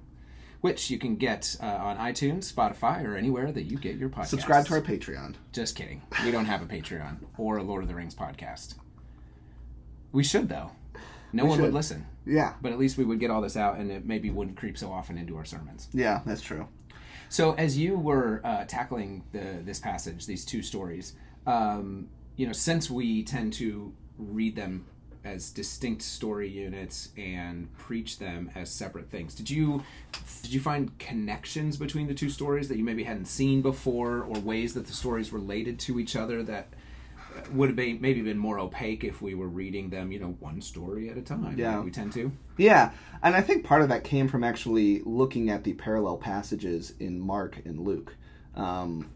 Which 0.59 0.89
you 0.89 0.97
can 0.99 1.15
get 1.15 1.55
uh, 1.61 1.65
on 1.65 1.97
iTunes, 1.97 2.53
Spotify, 2.53 3.03
or 3.05 3.15
anywhere 3.15 3.51
that 3.51 3.63
you 3.63 3.77
get 3.77 3.95
your 3.95 4.09
podcast. 4.09 4.27
Subscribe 4.27 4.65
to 4.67 4.73
our 4.75 4.81
Patreon. 4.81 5.35
Just 5.53 5.75
kidding. 5.75 6.01
We 6.25 6.31
don't 6.31 6.45
have 6.45 6.61
a 6.61 6.65
Patreon 6.65 7.17
or 7.37 7.57
a 7.57 7.63
Lord 7.63 7.83
of 7.83 7.87
the 7.89 7.95
Rings 7.95 8.13
podcast. 8.15 8.75
We 10.11 10.23
should 10.23 10.47
though. 10.49 10.71
No 11.33 11.45
one 11.45 11.59
would 11.61 11.73
listen, 11.73 12.05
Yeah, 12.25 12.53
but 12.61 12.71
at 12.71 12.77
least 12.79 12.97
we 12.97 13.03
would 13.03 13.19
get 13.19 13.29
all 13.31 13.41
this 13.41 13.57
out, 13.57 13.77
and 13.77 13.91
it 13.91 14.05
maybe 14.05 14.29
wouldn't 14.29 14.55
creep 14.57 14.77
so 14.77 14.91
often 14.91 15.17
into 15.17 15.35
our 15.37 15.45
sermons. 15.45 15.89
yeah, 15.93 16.21
that's 16.25 16.41
true. 16.41 16.67
So, 17.29 17.53
as 17.53 17.77
you 17.77 17.97
were 17.97 18.41
uh, 18.43 18.65
tackling 18.65 19.23
the 19.31 19.61
this 19.63 19.79
passage, 19.79 20.25
these 20.27 20.45
two 20.45 20.61
stories, 20.61 21.13
um, 21.47 22.09
you 22.35 22.45
know, 22.45 22.53
since 22.53 22.89
we 22.91 23.23
tend 23.23 23.53
to 23.53 23.91
read 24.19 24.55
them 24.55 24.85
as 25.25 25.51
distinct 25.51 26.01
story 26.01 26.49
units 26.49 27.09
and 27.17 27.73
preach 27.77 28.19
them 28.19 28.51
as 28.55 28.69
separate 28.69 29.09
things, 29.09 29.33
did 29.33 29.49
you 29.49 29.81
did 30.43 30.53
you 30.53 30.59
find 30.59 30.95
connections 30.99 31.77
between 31.77 32.07
the 32.07 32.13
two 32.13 32.29
stories 32.29 32.67
that 32.69 32.77
you 32.77 32.83
maybe 32.83 33.03
hadn't 33.03 33.25
seen 33.25 33.61
before, 33.63 34.21
or 34.21 34.39
ways 34.39 34.73
that 34.75 34.85
the 34.85 34.93
stories 34.93 35.33
related 35.33 35.79
to 35.79 35.99
each 35.99 36.15
other 36.15 36.43
that 36.43 36.67
would 37.51 37.69
have 37.69 37.75
been 37.75 37.99
maybe 38.01 38.21
been 38.21 38.37
more 38.37 38.59
opaque 38.59 39.03
if 39.03 39.21
we 39.21 39.33
were 39.33 39.47
reading 39.47 39.89
them, 39.89 40.11
you 40.11 40.19
know, 40.19 40.35
one 40.39 40.61
story 40.61 41.09
at 41.09 41.17
a 41.17 41.21
time? 41.21 41.55
Yeah. 41.57 41.77
like 41.77 41.85
we 41.85 41.91
tend 41.91 42.13
to. 42.13 42.31
Yeah, 42.57 42.91
and 43.21 43.35
I 43.35 43.41
think 43.41 43.63
part 43.63 43.81
of 43.81 43.89
that 43.89 44.03
came 44.03 44.27
from 44.27 44.43
actually 44.43 45.01
looking 45.05 45.49
at 45.49 45.63
the 45.63 45.73
parallel 45.73 46.17
passages 46.17 46.93
in 46.99 47.19
Mark 47.19 47.59
and 47.65 47.79
Luke. 47.79 48.15
Um, 48.55 49.09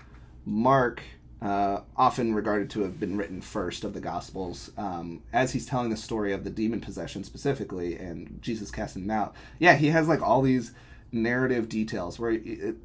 Mark, 0.45 1.01
uh, 1.41 1.81
often 1.95 2.33
regarded 2.33 2.69
to 2.71 2.81
have 2.81 2.99
been 2.99 3.15
written 3.17 3.41
first 3.41 3.83
of 3.83 3.93
the 3.93 3.99
Gospels, 3.99 4.71
um, 4.77 5.21
as 5.31 5.53
he's 5.53 5.65
telling 5.65 5.89
the 5.89 5.97
story 5.97 6.33
of 6.33 6.43
the 6.43 6.49
demon 6.49 6.81
possession 6.81 7.23
specifically 7.23 7.95
and 7.95 8.39
Jesus 8.41 8.71
casting 8.71 9.03
them 9.03 9.11
out. 9.11 9.35
Yeah, 9.59 9.75
he 9.75 9.87
has 9.87 10.07
like 10.07 10.21
all 10.21 10.41
these 10.41 10.73
narrative 11.11 11.69
details 11.69 12.19
where 12.19 12.31
it, 12.31 12.45
it 12.45 12.75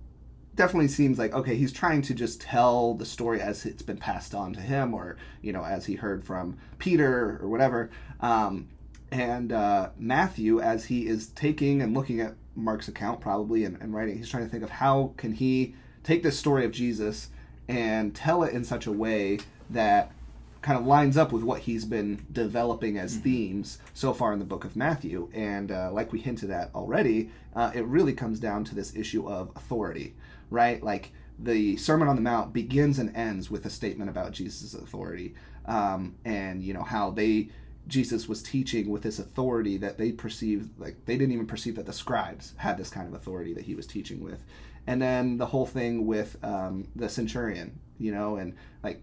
definitely 0.55 0.89
seems 0.89 1.19
like 1.19 1.33
okay, 1.33 1.57
he's 1.57 1.73
trying 1.73 2.03
to 2.03 2.15
just 2.15 2.41
tell 2.41 2.95
the 2.95 3.07
story 3.07 3.41
as 3.41 3.65
it's 3.65 3.83
been 3.83 3.99
passed 3.99 4.35
on 4.35 4.53
to 4.55 4.61
him, 4.61 4.95
or 4.95 5.17
you 5.41 5.53
know, 5.53 5.65
as 5.65 5.87
he 5.87 5.95
heard 5.95 6.25
from 6.25 6.57
Peter 6.79 7.39
or 7.43 7.49
whatever. 7.49 7.91
Um, 8.21 8.69
and 9.11 9.53
uh, 9.53 9.91
Matthew, 9.99 10.61
as 10.61 10.87
he 10.87 11.07
is 11.07 11.29
taking 11.29 11.83
and 11.83 11.95
looking 11.95 12.21
at 12.21 12.35
Mark's 12.55 12.89
account, 12.89 13.21
probably 13.21 13.65
and, 13.65 13.77
and 13.81 13.95
writing, 13.95 14.17
he's 14.17 14.29
trying 14.29 14.45
to 14.45 14.49
think 14.49 14.63
of 14.63 14.71
how 14.71 15.13
can 15.17 15.33
he 15.33 15.75
take 16.03 16.23
this 16.23 16.39
story 16.39 16.65
of 16.65 16.73
Jesus 16.73 17.29
and 17.69 18.15
tell 18.15 18.43
it 18.43 18.55
in 18.55 18.65
such 18.65 18.87
a 18.87 18.93
way 18.93 19.39
that 19.71 20.13
kind 20.63 20.79
of 20.79 20.87
lines 20.87 21.17
up 21.17 21.33
with 21.33 21.43
what 21.43 21.61
he's 21.61 21.85
been 21.85 22.25
developing 22.31 22.97
as 22.97 23.17
themes 23.17 23.79
so 23.95 24.15
far 24.15 24.33
in 24.33 24.39
the 24.39 24.45
book 24.45 24.65
of 24.65 24.77
Matthew. 24.77 25.29
And 25.35 25.73
uh, 25.73 25.91
like 25.93 26.13
we 26.13 26.21
hinted 26.21 26.51
at 26.51 26.71
already, 26.75 27.31
uh, 27.55 27.73
it 27.75 27.85
really 27.85 28.13
comes 28.13 28.39
down 28.39 28.65
to 28.65 28.75
this 28.75 28.95
issue 28.95 29.29
of 29.29 29.51
authority, 29.57 30.15
right? 30.53 30.83
Like 30.83 31.13
the 31.39 31.77
Sermon 31.77 32.09
on 32.09 32.17
the 32.17 32.23
Mount 32.23 32.53
begins 32.53 32.99
and 32.99 33.15
ends 33.17 33.51
with 33.51 33.67
a 33.67 33.71
statement 33.71 34.11
about 34.11 34.33
Jesus' 34.33 34.75
authority, 34.75 35.35
um, 35.67 36.17
and 36.25 36.63
you 36.63 36.75
know 36.75 36.83
how 36.83 37.11
they 37.11 37.49
Jesus 37.89 38.29
was 38.29 38.43
teaching 38.43 38.91
with 38.91 39.03
this 39.03 39.19
authority 39.19 39.77
that 39.79 39.99
they 39.99 40.13
perceived 40.13 40.79
like 40.79 41.05
they 41.07 41.17
didn't 41.17 41.33
even 41.33 41.47
perceive 41.47 41.77
that 41.77 41.87
the 41.87 41.93
scribes 41.93 42.55
had 42.59 42.79
this 42.79 42.91
kind 42.91 43.09
of 43.09 43.15
authority 43.15 43.53
that 43.55 43.65
he 43.65 43.75
was 43.75 43.87
teaching 43.87 44.23
with, 44.23 44.45
and 44.87 45.01
then 45.01 45.39
the 45.39 45.47
whole 45.47 45.67
thing 45.67 46.07
with 46.07 46.37
um, 46.45 46.89
the 46.95 47.09
centurion, 47.09 47.79
you 47.99 48.13
know, 48.13 48.37
and 48.37 48.55
like 48.83 49.03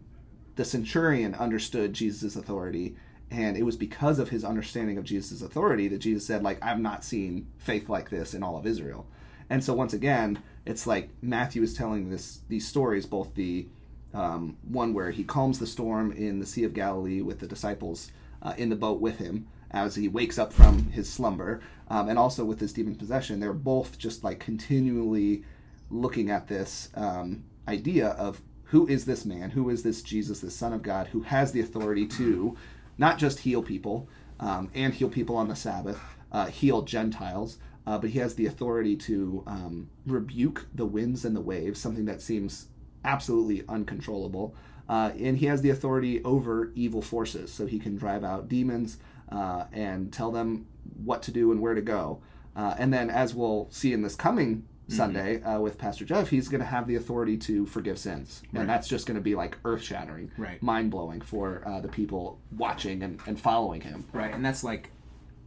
the 0.56 0.66
centurion 0.66 1.36
understood 1.36 1.94
Jesus' 1.94 2.36
authority, 2.36 2.96
and 3.32 3.56
it 3.56 3.64
was 3.64 3.78
because 3.78 4.20
of 4.20 4.30
his 4.30 4.44
understanding 4.44 4.98
of 4.98 5.04
Jesus' 5.04 5.42
authority 5.42 5.88
that 5.88 6.00
Jesus 6.00 6.26
said, 6.26 6.44
like, 6.44 6.58
I've 6.62 6.80
not 6.80 7.04
seen 7.04 7.48
faith 7.58 7.88
like 7.90 8.10
this 8.10 8.34
in 8.34 8.44
all 8.44 8.58
of 8.58 8.66
Israel. 8.66 9.08
And 9.50 9.64
so 9.64 9.74
once 9.74 9.94
again, 9.94 10.40
it's 10.70 10.86
like 10.86 11.10
Matthew 11.20 11.64
is 11.64 11.74
telling 11.74 12.12
this 12.12 12.42
these 12.48 12.68
stories, 12.68 13.08
both 13.08 13.34
the 13.34 13.68
um, 14.14 14.56
one 14.68 14.94
where 14.94 15.10
he 15.10 15.24
calms 15.24 15.58
the 15.58 15.66
storm 15.66 16.12
in 16.12 16.40
the 16.40 16.46
Sea 16.46 16.64
of 16.64 16.76
Galilee 16.76 17.22
with 17.22 17.40
the 17.40 17.48
disciples 17.48 18.12
uh, 18.44 18.54
in 18.56 18.70
the 18.70 18.76
boat 18.76 19.02
with 19.02 19.18
him 19.18 19.48
as 19.72 19.96
he 19.96 20.08
wakes 20.08 20.38
up 20.38 20.54
from 20.54 20.92
his 20.92 21.12
slumber, 21.12 21.62
um, 21.88 22.08
and 22.08 22.20
also 22.20 22.46
with 22.46 22.60
his 22.60 22.72
demon 22.72 22.96
possession. 22.96 23.40
They're 23.40 23.52
both 23.52 23.98
just 23.98 24.24
like 24.24 24.40
continually 24.40 25.44
looking 25.90 26.30
at 26.30 26.48
this 26.48 26.90
um, 26.94 27.46
idea 27.68 28.10
of 28.10 28.42
who 28.66 28.88
is 28.88 29.06
this 29.06 29.26
man, 29.26 29.50
who 29.50 29.72
is 29.72 29.82
this 29.82 30.04
Jesus, 30.04 30.40
this 30.40 30.56
Son 30.56 30.72
of 30.72 30.84
God, 30.84 31.08
who 31.08 31.22
has 31.22 31.52
the 31.52 31.62
authority 31.62 32.06
to 32.06 32.56
not 33.00 33.18
just 33.18 33.40
heal 33.40 33.64
people 33.64 34.08
um, 34.40 34.70
and 34.76 34.94
heal 34.94 35.10
people 35.10 35.36
on 35.36 35.48
the 35.48 35.56
Sabbath, 35.56 36.00
uh, 36.32 36.46
heal 36.46 36.84
Gentiles, 36.84 37.58
uh, 37.90 37.98
but 37.98 38.12
he 38.12 38.20
has 38.20 38.36
the 38.36 38.46
authority 38.46 38.96
to 38.96 39.44
um, 39.48 39.90
rebuke 40.06 40.68
the 40.76 40.86
winds 40.86 41.26
and 41.26 41.36
the 41.36 41.42
waves, 41.42 41.80
something 41.80 42.06
that 42.06 42.22
seems 42.22 42.68
absolutely 43.04 43.64
uncontrollable. 43.68 44.54
Uh, 44.88 45.12
and 45.20 45.38
he 45.38 45.46
has 45.48 45.62
the 45.62 45.70
authority 45.72 46.24
over 46.24 46.72
evil 46.76 47.02
forces, 47.02 47.52
so 47.52 47.66
he 47.66 47.80
can 47.80 47.96
drive 47.98 48.24
out 48.24 48.48
demons 48.48 48.98
uh, 49.32 49.66
and 49.72 50.12
tell 50.14 50.32
them 50.32 50.66
what 51.04 51.22
to 51.24 51.32
do 51.32 51.52
and 51.52 51.60
where 51.62 51.74
to 51.76 51.82
go. 51.82 52.20
Uh, 52.56 52.76
and 52.78 52.94
then, 52.94 53.10
as 53.10 53.34
we'll 53.36 53.68
see 53.72 53.92
in 53.94 54.02
this 54.02 54.16
coming 54.16 54.66
Sunday 54.88 55.42
uh, 55.44 55.60
with 55.60 55.78
Pastor 55.78 56.04
Jeff, 56.06 56.30
he's 56.30 56.48
going 56.50 56.62
to 56.62 56.66
have 56.66 56.88
the 56.88 56.96
authority 56.96 57.38
to 57.38 57.68
forgive 57.68 58.00
sins, 58.00 58.42
Right. 58.52 58.62
and 58.62 58.70
that's 58.70 58.88
just 58.88 59.06
going 59.06 59.16
to 59.18 59.22
be 59.22 59.36
like 59.36 59.56
earth 59.64 59.84
shattering, 59.84 60.32
Right. 60.38 60.62
mind 60.64 60.90
blowing 60.90 61.22
for 61.22 61.62
uh, 61.68 61.80
the 61.80 61.88
people 61.88 62.40
watching 62.58 63.04
and, 63.04 63.20
and 63.28 63.40
following 63.40 63.82
him. 63.82 64.06
right 64.14 64.34
and 64.34 64.44
that's 64.44 64.64
like 64.64 64.90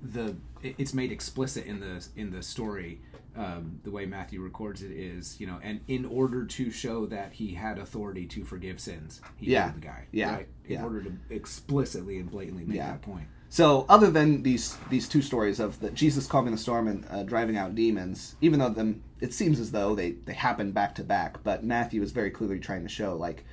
the 0.02 0.36
it's 0.62 0.92
made 0.94 1.12
explicit 1.12 1.64
in 1.66 1.80
the 1.80 2.04
in 2.16 2.30
the 2.30 2.42
story 2.42 3.00
um, 3.36 3.80
the 3.84 3.90
way 3.90 4.04
matthew 4.04 4.40
records 4.40 4.82
it 4.82 4.90
is 4.90 5.40
you 5.40 5.46
know 5.46 5.58
and 5.62 5.80
in 5.88 6.04
order 6.04 6.44
to 6.44 6.70
show 6.70 7.06
that 7.06 7.32
he 7.32 7.54
had 7.54 7.78
authority 7.78 8.26
to 8.26 8.44
forgive 8.44 8.80
sins 8.80 9.20
he 9.36 9.46
Yeah. 9.52 9.64
healed 9.70 9.76
the 9.76 9.86
guy 9.86 10.04
Yeah. 10.12 10.34
right 10.34 10.48
in 10.64 10.72
Yeah. 10.72 10.84
order 10.84 11.02
to 11.04 11.12
explicitly 11.30 12.18
and 12.18 12.30
blatantly 12.30 12.64
make 12.64 12.76
Yeah. 12.76 12.92
that 12.92 13.02
point 13.02 13.26
So, 13.48 13.84
other 13.88 14.10
than 14.10 14.42
these 14.42 14.76
these 14.90 15.06
two 15.08 15.20
stories 15.22 15.60
of 15.60 15.78
the 15.80 15.90
Jesus 15.90 16.26
calming 16.26 16.52
the 16.52 16.58
storm 16.58 16.88
and 16.88 17.04
uh, 17.10 17.22
driving 17.22 17.56
out 17.58 17.74
demons, 17.74 18.34
even 18.40 18.58
though 18.60 18.70
them 18.70 19.02
it 19.20 19.34
seems 19.34 19.60
as 19.60 19.72
though 19.72 19.94
they 19.94 20.12
they 20.24 20.32
happen 20.32 20.72
back 20.72 20.94
to 20.96 21.04
back, 21.04 21.42
but 21.44 21.62
Matthew 21.62 22.00
is 22.02 22.12
very 22.12 22.30
clearly 22.30 22.58
trying 22.58 22.82
to 22.82 22.88
show 22.88 23.14
like 23.14 23.44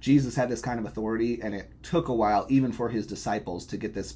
Jesus 0.00 0.36
had 0.36 0.48
this 0.48 0.60
kind 0.62 0.78
of 0.78 0.86
authority, 0.86 1.42
and 1.42 1.52
it 1.52 1.68
took 1.82 2.06
a 2.08 2.14
while 2.14 2.46
even 2.48 2.70
for 2.72 2.88
his 2.90 3.06
disciples 3.08 3.66
to 3.66 3.76
get 3.76 3.92
this 3.92 4.14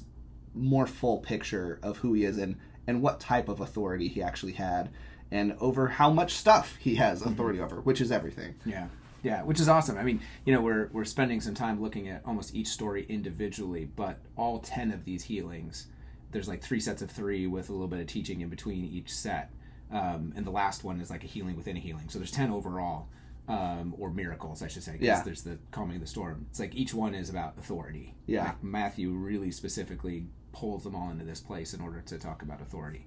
more 0.55 0.87
full 0.87 1.19
picture 1.19 1.79
of 1.83 1.97
who 1.97 2.13
he 2.13 2.23
is 2.23 2.37
and 2.37 2.55
and 2.87 3.01
what 3.01 3.19
type 3.19 3.49
of 3.49 3.59
authority 3.59 4.07
he 4.07 4.21
actually 4.21 4.53
had, 4.53 4.89
and 5.31 5.55
over 5.59 5.87
how 5.87 6.11
much 6.11 6.33
stuff 6.33 6.77
he 6.79 6.95
has 6.95 7.21
authority 7.21 7.59
over, 7.59 7.81
which 7.81 7.99
is 7.99 8.11
everything. 8.11 8.55
Yeah, 8.65 8.87
yeah, 9.23 9.41
which 9.41 9.59
is 9.59 9.67
awesome. 9.67 9.97
I 9.97 10.03
mean, 10.03 10.21
you 10.45 10.53
know, 10.53 10.61
we're 10.61 10.89
we're 10.93 11.05
spending 11.05 11.41
some 11.41 11.55
time 11.55 11.81
looking 11.81 12.07
at 12.09 12.21
almost 12.25 12.53
each 12.53 12.67
story 12.67 13.05
individually, 13.09 13.85
but 13.85 14.19
all 14.37 14.59
ten 14.59 14.91
of 14.91 15.03
these 15.03 15.23
healings, 15.23 15.87
there's 16.31 16.47
like 16.47 16.61
three 16.61 16.79
sets 16.79 17.01
of 17.01 17.09
three 17.09 17.47
with 17.47 17.69
a 17.69 17.71
little 17.71 17.87
bit 17.87 17.99
of 17.99 18.07
teaching 18.07 18.41
in 18.41 18.49
between 18.49 18.85
each 18.85 19.11
set, 19.11 19.51
um, 19.91 20.31
and 20.35 20.45
the 20.45 20.51
last 20.51 20.83
one 20.83 21.01
is 21.01 21.09
like 21.09 21.23
a 21.23 21.27
healing 21.27 21.55
within 21.55 21.75
a 21.75 21.79
healing. 21.79 22.07
So 22.09 22.19
there's 22.19 22.31
ten 22.31 22.51
overall, 22.51 23.07
um, 23.47 23.95
or 23.97 24.11
miracles, 24.11 24.61
I 24.61 24.67
should 24.67 24.83
say. 24.83 24.97
Yeah. 24.99 25.23
There's 25.23 25.41
the 25.41 25.57
calming 25.71 25.95
of 25.95 26.01
the 26.01 26.07
storm. 26.07 26.45
It's 26.51 26.59
like 26.59 26.75
each 26.75 26.93
one 26.93 27.15
is 27.15 27.29
about 27.31 27.57
authority. 27.57 28.13
Yeah. 28.27 28.45
Like 28.45 28.63
Matthew 28.63 29.09
really 29.09 29.49
specifically 29.49 30.27
pulls 30.55 30.83
them 30.83 30.95
all 30.95 31.09
into 31.11 31.25
this 31.25 31.41
place 31.41 31.73
in 31.73 31.81
order 31.81 32.01
to 32.01 32.17
talk 32.17 32.41
about 32.41 32.61
authority. 32.61 33.05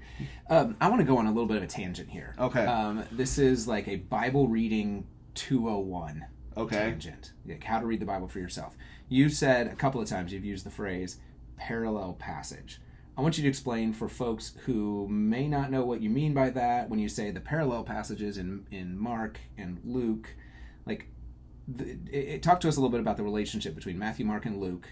Um, 0.51 0.77
I 0.81 0.89
want 0.89 1.01
to 1.01 1.07
go 1.07 1.17
on 1.17 1.27
a 1.27 1.31
little 1.33 1.47
bit 1.47 1.57
of 1.57 1.63
a 1.63 1.67
tangent 1.67 2.11
here. 2.11 2.35
Okay. 2.39 2.65
Um, 2.65 3.05
this 3.11 3.39
is 3.39 3.67
like 3.67 3.89
a 3.89 3.97
Bible 3.97 4.49
reading 4.49 5.07
201 5.35 6.27
Okay. 6.57 6.77
tangent. 6.77 7.33
Like 7.47 7.65
how 7.65 7.81
to 7.81 7.87
read 7.87 8.01
the 8.01 8.07
Bible 8.07 8.29
for 8.29 8.39
yourself. 8.39 8.77
You 9.09 9.29
said 9.31 9.67
a 9.69 9.75
couple 9.75 10.01
of 10.01 10.09
times 10.09 10.33
you've 10.33 10.45
used 10.45 10.67
the 10.67 10.71
phrase 10.71 11.19
parallel 11.57 12.13
passage. 12.15 12.81
I 13.17 13.21
want 13.23 13.37
you 13.37 13.43
to 13.43 13.49
explain 13.49 13.93
for 13.93 14.09
folks 14.09 14.53
who 14.67 15.09
may 15.09 15.49
not 15.49 15.71
know 15.73 15.85
what 15.85 16.03
you 16.03 16.11
mean 16.11 16.35
by 16.35 16.51
that 16.51 16.89
when 16.89 17.01
you 17.01 17.09
say 17.09 17.31
the 17.33 17.41
parallel 17.41 17.83
passages 17.83 18.39
in 18.39 18.67
in 18.71 18.97
Mark 18.99 19.41
and 19.57 19.81
Luke. 19.85 20.29
Like, 20.87 21.09
the, 21.67 21.91
it, 21.91 21.99
it, 22.13 22.43
talk 22.43 22.61
to 22.61 22.69
us 22.69 22.77
a 22.77 22.81
little 22.81 22.93
bit 22.93 23.01
about 23.01 23.17
the 23.17 23.25
relationship 23.25 23.75
between 23.75 23.99
Matthew, 23.99 24.25
Mark, 24.25 24.47
and 24.47 24.59
Luke, 24.61 24.89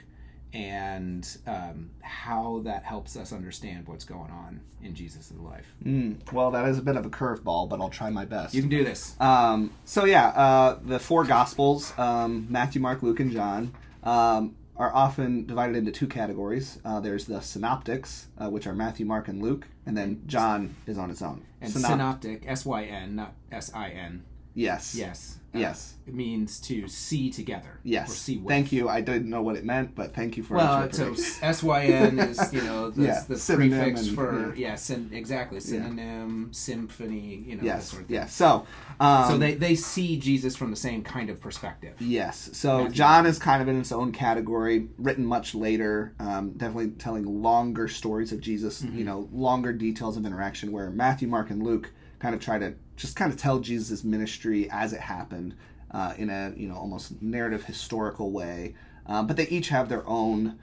and 0.56 1.36
um, 1.46 1.90
how 2.00 2.62
that 2.64 2.82
helps 2.82 3.14
us 3.14 3.30
understand 3.30 3.86
what's 3.86 4.06
going 4.06 4.30
on 4.30 4.62
in 4.82 4.94
Jesus' 4.94 5.30
life. 5.38 5.66
Mm, 5.84 6.32
well, 6.32 6.50
that 6.52 6.66
is 6.66 6.78
a 6.78 6.82
bit 6.82 6.96
of 6.96 7.04
a 7.04 7.10
curveball, 7.10 7.68
but 7.68 7.78
I'll 7.78 7.90
try 7.90 8.08
my 8.08 8.24
best. 8.24 8.54
You 8.54 8.62
can 8.62 8.70
do 8.70 8.82
this. 8.82 9.14
Um, 9.20 9.70
so 9.84 10.06
yeah, 10.06 10.28
uh, 10.28 10.78
the 10.82 10.98
four 10.98 11.24
Gospels, 11.24 11.92
um, 11.98 12.46
Matthew, 12.48 12.80
Mark, 12.80 13.02
Luke, 13.02 13.20
and 13.20 13.30
John, 13.30 13.74
um, 14.02 14.56
are 14.78 14.94
often 14.94 15.44
divided 15.44 15.76
into 15.76 15.92
two 15.92 16.06
categories. 16.06 16.78
Uh, 16.86 17.00
there's 17.00 17.26
the 17.26 17.42
synoptics, 17.42 18.28
uh, 18.38 18.48
which 18.48 18.66
are 18.66 18.74
Matthew, 18.74 19.04
Mark, 19.04 19.28
and 19.28 19.42
Luke, 19.42 19.68
and 19.84 19.94
then 19.94 20.22
John 20.26 20.74
is 20.86 20.96
on 20.96 21.10
its 21.10 21.20
own. 21.20 21.44
And 21.60 21.70
Synop- 21.70 21.86
synoptic, 21.86 22.44
S 22.46 22.64
Y 22.64 22.84
N, 22.84 23.16
not 23.16 23.34
S 23.52 23.70
I 23.74 23.90
N. 23.90 24.24
Yes. 24.56 24.94
Yes. 24.96 25.34
Uh, 25.54 25.58
Yes. 25.58 25.94
It 26.06 26.12
means 26.14 26.60
to 26.60 26.86
see 26.86 27.30
together. 27.30 27.80
Yes. 27.82 28.10
Or 28.10 28.14
see 28.14 28.36
with. 28.36 28.48
Thank 28.48 28.72
you. 28.72 28.90
I 28.90 29.00
didn't 29.00 29.30
know 29.30 29.40
what 29.42 29.56
it 29.56 29.64
meant, 29.64 29.94
but 29.94 30.14
thank 30.14 30.36
you 30.36 30.42
for 30.42 30.54
Well, 30.54 30.92
so. 30.92 31.14
S 31.42 31.62
Y 31.62 31.84
N 31.86 32.18
is 32.18 32.52
you 32.52 32.60
know 32.62 32.90
the, 32.96 33.04
Yeah, 33.04 33.20
the 33.26 33.36
prefix 33.56 34.06
and- 34.08 34.14
for 34.14 34.54
yeah. 34.54 34.68
yeah, 34.68 34.74
syn, 34.74 35.08
exactly 35.14 35.60
synonym, 35.60 36.52
symphony, 36.52 37.42
you 37.46 37.54
know 37.56 37.60
that 37.62 37.66
yes. 37.66 37.88
sort 37.88 38.02
of 38.02 38.08
thing. 38.08 38.14
Yes. 38.16 38.34
So. 38.34 38.66
Um, 39.00 39.30
So 39.30 39.38
they 39.38 39.54
they 39.54 39.74
see 39.76 40.18
Jesus 40.18 40.56
from 40.56 40.70
the 40.70 40.76
same 40.76 41.02
kind 41.02 41.30
of 41.30 41.40
perspective. 41.40 41.94
Yes. 42.00 42.50
So 42.52 42.78
Matthew. 42.78 42.94
John 42.94 43.26
is 43.26 43.38
kind 43.38 43.62
of 43.62 43.68
in 43.68 43.80
its 43.80 43.92
own 43.92 44.12
category, 44.12 44.88
written 44.98 45.24
much 45.24 45.54
later, 45.54 46.14
um, 46.18 46.50
definitely 46.52 46.90
telling 46.98 47.24
longer 47.42 47.88
stories 47.88 48.30
of 48.32 48.40
Jesus, 48.40 48.82
Mm-hmm. 48.82 48.98
you 48.98 49.04
know, 49.04 49.28
longer 49.32 49.72
details 49.72 50.16
of 50.18 50.26
interaction, 50.26 50.70
where 50.70 50.90
Matthew, 50.90 51.28
Mark, 51.28 51.50
and 51.50 51.62
Luke 51.62 51.92
kind 52.18 52.34
of 52.34 52.40
try 52.42 52.58
to 52.58 52.74
just 52.96 53.16
kind 53.16 53.32
of 53.32 53.38
tell 53.38 53.58
Jesus' 53.60 54.02
ministry 54.04 54.68
as 54.70 54.92
it 54.92 55.00
happened 55.00 55.54
uh, 55.90 56.14
in 56.18 56.30
a, 56.30 56.52
you 56.56 56.68
know, 56.68 56.76
almost 56.76 57.20
narrative 57.22 57.64
historical 57.64 58.30
way. 58.30 58.74
Um, 59.06 59.26
but 59.26 59.36
they 59.36 59.46
each 59.48 59.68
have 59.68 59.88
their 59.88 60.06
own 60.06 60.58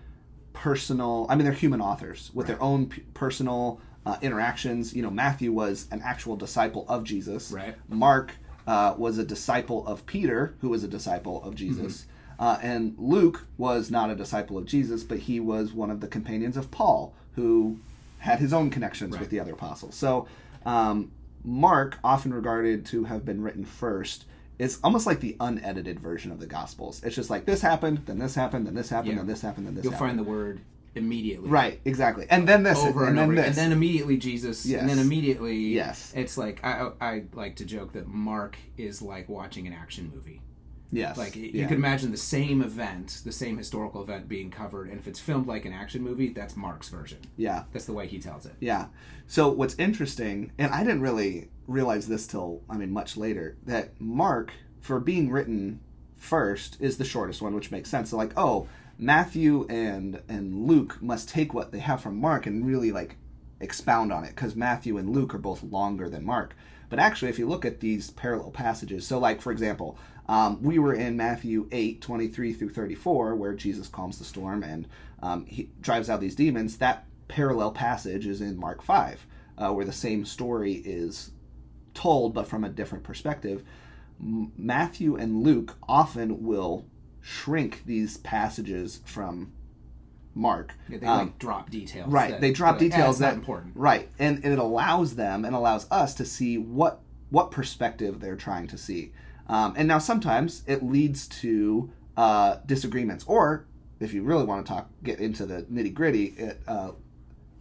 personal, 0.53 1.25
I 1.29 1.35
mean, 1.35 1.45
they're 1.45 1.53
human 1.53 1.81
authors 1.81 2.31
with 2.33 2.47
their 2.47 2.61
own 2.61 2.87
p- 2.87 3.01
personal 3.13 3.79
uh, 4.05 4.17
interactions. 4.21 4.93
You 4.93 5.01
know, 5.01 5.09
Matthew 5.09 5.51
was 5.51 5.87
an 5.91 6.01
actual 6.03 6.35
disciple 6.35 6.85
of 6.87 7.03
Jesus. 7.03 7.51
Right. 7.51 7.75
Mark 7.89 8.33
uh, 8.67 8.95
was 8.97 9.17
a 9.17 9.23
disciple 9.25 9.85
of 9.87 10.05
Peter, 10.05 10.55
who 10.61 10.69
was 10.69 10.83
a 10.83 10.87
disciple 10.87 11.43
of 11.43 11.55
Jesus. 11.55 12.05
Uh, 12.39 12.57
and 12.61 12.95
Luke 12.97 13.45
was 13.57 13.89
not 13.91 14.09
a 14.09 14.15
disciple 14.15 14.57
of 14.57 14.65
Jesus, 14.65 15.03
but 15.03 15.19
he 15.19 15.39
was 15.39 15.71
one 15.73 15.89
of 15.89 16.01
the 16.01 16.07
companions 16.07 16.57
of 16.57 16.71
Paul, 16.71 17.13
who 17.35 17.79
had 18.19 18.39
his 18.39 18.53
own 18.53 18.69
connections 18.69 19.13
Right. 19.13 19.21
with 19.21 19.29
the 19.29 19.39
other 19.39 19.53
apostles. 19.53 19.95
So, 19.95 20.27
um, 20.65 21.11
Mark, 21.43 21.97
often 22.03 22.33
regarded 22.33 22.85
to 22.87 23.03
have 23.05 23.25
been 23.25 23.41
written 23.41 23.65
first, 23.65 24.25
is 24.59 24.79
almost 24.83 25.05
like 25.05 25.19
the 25.19 25.35
unedited 25.39 25.99
version 25.99 26.31
of 26.31 26.39
the 26.39 26.45
Gospels. 26.45 27.01
It's 27.03 27.15
just 27.15 27.29
like 27.29 27.45
this 27.45 27.61
happened, 27.61 28.03
then 28.05 28.19
this 28.19 28.35
happened, 28.35 28.67
then 28.67 28.75
this 28.75 28.89
happened, 28.89 29.11
Yeah. 29.13 29.17
then 29.17 29.27
this 29.27 29.41
happened, 29.41 29.67
then 29.67 29.75
this 29.75 29.83
You'll 29.83 29.93
happened. 29.93 30.09
find 30.11 30.19
the 30.19 30.23
word 30.23 30.61
immediately. 30.95 31.49
right, 31.49 31.79
exactly. 31.85 32.27
And 32.29 32.47
then 32.47 32.61
this, 32.63 32.77
Over 32.77 33.01
and, 33.01 33.09
and, 33.09 33.17
then 33.17 33.23
over, 33.25 33.35
this. 33.35 33.47
and 33.47 33.55
then 33.55 33.71
immediately 33.71 34.15
Jesus, 34.17 34.65
Yes. 34.65 34.81
and 34.81 34.89
then 34.89 34.99
immediately 34.99 35.57
Yes. 35.57 36.13
It's 36.15 36.37
like 36.37 36.63
I 36.63 36.91
I 37.01 37.23
like 37.33 37.55
to 37.57 37.65
joke 37.65 37.93
that 37.93 38.07
Mark 38.07 38.57
is 38.77 39.01
like 39.01 39.27
watching 39.27 39.65
an 39.67 39.73
action 39.73 40.11
movie. 40.13 40.39
Yes, 40.93 41.17
Like 41.17 41.35
you 41.35 41.49
yeah. 41.53 41.67
could 41.67 41.77
imagine 41.77 42.11
the 42.11 42.17
same 42.17 42.61
event, 42.61 43.21
the 43.25 43.31
same 43.31 43.57
historical 43.57 44.01
event 44.01 44.27
being 44.29 44.49
covered, 44.51 44.89
and 44.89 44.99
if 44.99 45.07
it's 45.07 45.19
filmed 45.19 45.47
like 45.47 45.65
an 45.65 45.73
action 45.73 46.01
movie, 46.03 46.29
that's 46.29 46.55
Mark's 46.55 46.89
version. 46.89 47.19
yeah. 47.37 47.63
That's 47.71 47.85
the 47.85 47.93
way 47.93 48.07
he 48.07 48.19
tells 48.19 48.45
it. 48.45 48.53
Yeah. 48.59 48.87
So 49.27 49.49
what's 49.49 49.75
interesting, 49.75 50.51
and 50.57 50.71
I 50.73 50.83
didn't 50.83 51.01
really 51.01 51.49
realize 51.67 52.07
this 52.07 52.27
till 52.27 52.61
I 52.69 52.77
mean 52.77 52.91
much 52.91 53.17
later, 53.17 53.57
that 53.65 53.99
Mark, 53.99 54.51
for 54.81 54.99
being 54.99 55.31
written 55.31 55.79
first, 56.15 56.77
is 56.79 56.97
the 56.97 57.05
shortest 57.05 57.41
one, 57.41 57.53
which 57.55 57.71
makes 57.71 57.89
sense. 57.89 58.09
So 58.11 58.17
like, 58.17 58.33
oh, 58.37 58.67
Matthew 58.97 59.65
and 59.69 60.21
and 60.29 60.67
Luke 60.67 61.01
must 61.01 61.27
take 61.29 61.53
what 61.53 61.71
they 61.71 61.79
have 61.79 62.01
from 62.01 62.17
Mark 62.21 62.45
and 62.45 62.65
really 62.65 62.91
like 62.91 63.17
expound 63.59 64.11
on 64.11 64.23
it 64.23 64.29
because 64.35 64.55
Matthew 64.55 64.97
and 64.97 65.09
Luke 65.15 65.33
are 65.33 65.39
both 65.39 65.63
longer 65.63 66.09
than 66.09 66.23
Mark. 66.25 66.55
But 66.89 66.99
actually, 66.99 67.29
if 67.29 67.39
you 67.39 67.47
look 67.47 67.65
at 67.65 67.79
these 67.79 68.11
parallel 68.11 68.51
passages, 68.51 69.07
so 69.07 69.17
like 69.17 69.41
for 69.41 69.51
example, 69.51 69.97
um, 70.27 70.61
we 70.61 70.79
were 70.79 70.93
in 70.93 71.17
Matthew 71.17 71.67
8, 71.71 72.01
23 72.01 72.53
through 72.53 72.69
34, 72.69 73.35
where 73.35 73.53
Jesus 73.53 73.87
calms 73.87 74.19
the 74.19 74.25
storm 74.25 74.63
and 74.63 74.87
um, 75.21 75.45
he 75.45 75.69
drives 75.81 76.09
out 76.09 76.21
these 76.21 76.35
demons. 76.35 76.77
That 76.77 77.05
parallel 77.27 77.71
passage 77.71 78.25
is 78.27 78.41
in 78.41 78.57
Mark 78.57 78.81
5, 78.81 79.25
uh, 79.57 79.71
where 79.71 79.85
the 79.85 79.91
same 79.93 80.25
story 80.25 80.73
is 80.85 81.31
told, 81.93 82.33
but 82.33 82.47
from 82.47 82.63
a 82.63 82.69
different 82.69 83.03
perspective. 83.03 83.63
M- 84.19 84.51
Matthew 84.57 85.15
and 85.15 85.43
Luke 85.43 85.77
often 85.87 86.43
will 86.43 86.85
shrink 87.21 87.83
these 87.85 88.17
passages 88.17 89.01
from 89.05 89.51
Mark. 90.35 90.73
Yeah, 90.89 90.97
they 90.97 91.05
Um, 91.05 91.17
like 91.19 91.39
drop 91.39 91.69
details. 91.69 92.11
right 92.11 92.31
that- 92.31 92.41
they 92.41 92.51
drop 92.51 92.73
like, 92.81 92.91
"Ah, 92.91 92.95
details 92.97 93.19
that 93.19 93.35
important. 93.35 93.73
right 93.75 94.09
and, 94.17 94.43
and 94.43 94.51
it 94.51 94.57
allows 94.59 95.15
them 95.15 95.45
and 95.45 95.55
allows 95.55 95.85
us 95.91 96.15
to 96.15 96.25
see 96.25 96.57
what 96.57 97.01
what 97.29 97.51
perspective 97.51 98.19
they're 98.19 98.35
trying 98.35 98.67
to 98.67 98.77
see 98.77 99.11
um, 99.47 99.73
and 99.77 99.87
now 99.87 99.97
sometimes 99.97 100.63
it 100.67 100.83
leads 100.83 101.27
to 101.27 101.91
uh, 102.17 102.57
disagreements 102.65 103.23
or 103.27 103.65
if 103.99 104.13
you 104.13 104.23
really 104.23 104.43
want 104.43 104.65
to 104.65 104.71
talk 104.71 104.89
get 105.03 105.19
into 105.19 105.45
the 105.45 105.63
nitty 105.63 105.93
gritty 105.93 106.25
it 106.37 106.61
uh, 106.67 106.91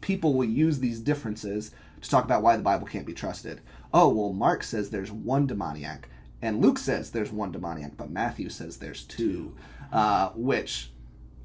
people 0.00 0.34
will 0.34 0.44
use 0.44 0.80
these 0.80 1.00
differences 1.00 1.70
to 2.00 2.10
talk 2.10 2.24
about 2.24 2.42
why 2.42 2.56
the 2.56 2.62
bible 2.62 2.86
can't 2.86 3.06
be 3.06 3.14
trusted 3.14 3.60
oh 3.94 4.08
well 4.08 4.32
mark 4.32 4.62
says 4.62 4.90
there's 4.90 5.12
one 5.12 5.46
demoniac 5.46 6.08
and 6.40 6.60
luke 6.60 6.78
says 6.78 7.12
there's 7.12 7.30
one 7.30 7.52
demoniac 7.52 7.96
but 7.96 8.10
matthew 8.10 8.48
says 8.48 8.78
there's 8.78 9.04
two 9.04 9.54
uh, 9.92 10.30
which 10.34 10.90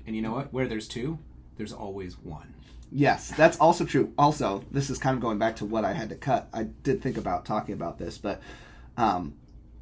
And 0.06 0.16
you 0.16 0.22
know 0.22 0.32
what? 0.32 0.54
Where 0.54 0.68
there's 0.68 0.88
two, 0.88 1.20
there's 1.58 1.74
always 1.74 2.18
one. 2.18 2.54
Yes, 2.90 3.30
that's 3.32 3.58
also 3.58 3.84
true. 3.84 4.14
Also, 4.18 4.64
this 4.72 4.90
is 4.90 4.98
kind 4.98 5.14
of 5.16 5.22
going 5.22 5.38
back 5.38 5.58
to 5.58 5.66
what 5.66 5.84
I 5.84 5.92
had 5.92 6.08
to 6.10 6.16
cut. 6.16 6.48
I 6.54 6.64
did 6.64 7.02
think 7.02 7.18
about 7.18 7.46
talking 7.46 7.74
about 7.74 8.00
this, 8.00 8.18
but 8.18 8.42
um, 8.96 9.34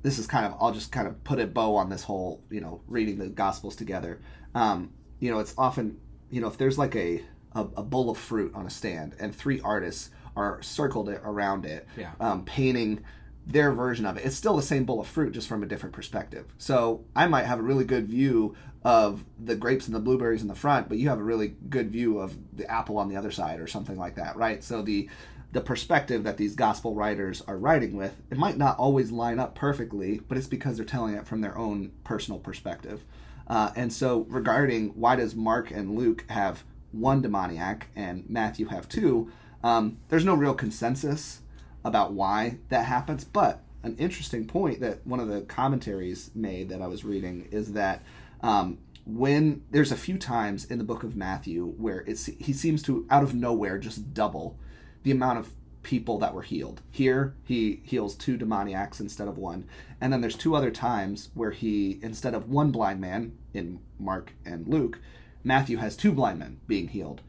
this 0.06 0.20
is 0.20 0.28
kind 0.28 0.46
of 0.46 0.54
I'll 0.62 0.72
just 0.72 0.92
kind 0.92 1.08
of 1.08 1.24
put 1.24 1.40
a 1.40 1.48
bow 1.48 1.76
on 1.76 1.90
this 1.90 2.04
whole 2.04 2.44
you 2.52 2.62
know 2.62 2.82
reading 2.88 3.18
the 3.18 3.28
Gospels 3.28 3.76
together. 3.76 4.20
Um, 4.54 4.92
you 5.20 5.32
know, 5.32 5.40
it's 5.40 5.54
often 5.58 5.98
you 6.30 6.42
know 6.42 6.48
if 6.48 6.58
there's 6.58 6.78
like 6.78 6.96
a, 6.96 7.24
a 7.54 7.62
a 7.78 7.84
bowl 7.84 8.10
of 8.10 8.18
fruit 8.18 8.52
on 8.54 8.66
a 8.66 8.70
stand 8.70 9.16
and 9.20 9.36
three 9.36 9.60
artists 9.62 10.12
are 10.38 10.62
circled 10.62 11.10
it 11.10 11.22
around 11.24 11.66
it, 11.66 11.88
Yeah. 11.98 12.12
um, 12.20 12.44
painting 12.46 13.04
their 13.48 13.72
version 13.72 14.06
of 14.06 14.18
it. 14.18 14.26
It's 14.26 14.36
still 14.36 14.56
the 14.56 14.62
same 14.62 14.84
bowl 14.86 15.00
of 15.00 15.08
fruit, 15.08 15.32
just 15.32 15.48
from 15.48 15.64
a 15.64 15.66
different 15.66 15.94
perspective. 15.96 16.46
So 16.58 17.06
I 17.16 17.28
might 17.28 17.46
have 17.46 17.60
a 17.60 17.62
really 17.62 17.86
good 17.86 18.08
view 18.08 18.56
of 18.84 19.24
the 19.44 19.56
grapes 19.56 19.86
and 19.88 19.96
the 19.96 20.00
blueberries 20.00 20.42
in 20.42 20.48
the 20.48 20.56
front, 20.56 20.90
but 20.90 20.98
you 20.98 21.10
have 21.10 21.20
a 21.20 21.24
really 21.24 21.56
good 21.70 21.90
view 21.92 22.20
of 22.20 22.36
the 22.58 22.70
apple 22.70 22.98
on 22.98 23.08
the 23.08 23.16
other 23.16 23.32
side, 23.32 23.60
or 23.60 23.68
something 23.68 23.98
like 23.98 24.16
that, 24.16 24.36
right? 24.36 24.64
So 24.64 24.82
the 24.82 25.10
the 25.56 25.62
perspective 25.62 26.26
that 26.26 26.36
these 26.36 26.54
gospel 26.54 26.94
writers 26.94 27.42
are 27.48 27.58
writing 27.58 27.96
with, 27.96 28.14
it 28.30 28.38
might 28.38 28.58
not 28.58 28.78
always 28.78 29.10
line 29.10 29.40
up 29.40 29.56
perfectly, 29.56 30.20
but 30.28 30.38
it's 30.38 30.48
because 30.48 30.76
they're 30.76 30.86
telling 30.86 31.16
it 31.16 31.26
from 31.26 31.40
their 31.40 31.58
own 31.58 31.94
personal 32.04 32.38
perspective. 32.42 33.06
Uh, 33.48 33.72
and 33.74 33.94
so, 33.94 34.26
regarding 34.28 34.90
why 34.90 35.16
does 35.16 35.34
Mark 35.34 35.72
and 35.72 35.96
Luke 35.96 36.26
have 36.28 36.66
one 36.92 37.22
demoniac 37.22 37.88
and 37.96 38.30
Matthew 38.30 38.66
have 38.66 38.90
two, 38.90 39.32
um, 39.64 39.98
there's 40.10 40.26
no 40.26 40.36
real 40.36 40.54
consensus 40.54 41.40
about 41.86 42.12
why 42.12 42.58
that 42.68 42.84
happens. 42.84 43.24
But 43.24 43.64
an 43.82 43.96
interesting 43.96 44.48
point 44.48 44.82
that 44.82 45.08
one 45.08 45.22
of 45.22 45.30
the 45.30 45.40
commentaries 45.40 46.32
made 46.36 46.68
that 46.68 46.82
I 46.82 46.88
was 46.88 47.06
reading 47.06 47.48
is 47.50 47.72
that 47.74 48.04
um, 48.42 48.80
when 49.06 49.64
there's 49.72 49.94
a 49.94 49.98
few 49.98 50.18
times 50.18 50.66
in 50.66 50.80
the 50.80 50.84
book 50.84 51.04
of 51.04 51.16
Matthew 51.16 51.66
where 51.78 52.02
it's 52.02 52.26
he 52.26 52.52
seems 52.52 52.84
to 52.84 53.08
out 53.10 53.24
of 53.24 53.34
nowhere 53.34 53.78
just 53.78 54.14
double 54.14 54.60
the 55.06 55.12
amount 55.12 55.38
of 55.38 55.52
people 55.84 56.18
that 56.18 56.34
were 56.34 56.42
healed. 56.42 56.82
Here 56.92 57.36
he 57.44 57.82
heals 57.86 58.16
two 58.16 58.38
demoniacs 58.38 59.00
instead 59.00 59.28
of 59.28 59.38
one, 59.38 59.66
and 60.02 60.12
then 60.12 60.20
there's 60.20 60.36
two 60.36 60.56
other 60.56 60.72
times 60.72 61.30
where 61.36 61.52
he 61.52 62.00
instead 62.02 62.34
of 62.34 62.50
one 62.50 62.72
blind 62.72 63.00
man 63.00 63.38
in 63.54 63.80
Mark 64.00 64.34
and 64.44 64.68
Luke, 64.68 65.00
Matthew 65.44 65.78
has 65.78 65.96
two 65.96 66.12
blind 66.12 66.40
men 66.40 66.60
being 66.68 66.88
healed. 66.88 67.22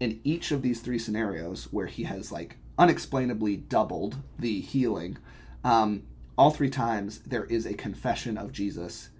In 0.00 0.20
each 0.24 0.50
of 0.50 0.62
these 0.62 0.80
three 0.80 0.98
scenarios 0.98 1.68
where 1.70 1.86
he 1.86 2.02
has 2.02 2.32
like 2.32 2.56
unexplainably 2.76 3.56
doubled 3.56 4.16
the 4.38 4.60
healing, 4.60 5.18
um, 5.62 6.02
all 6.36 6.50
three 6.50 6.70
times 6.70 7.20
there 7.20 7.44
is 7.44 7.64
a 7.64 7.74
confession 7.74 8.36
of 8.36 8.50
Jesus 8.50 9.10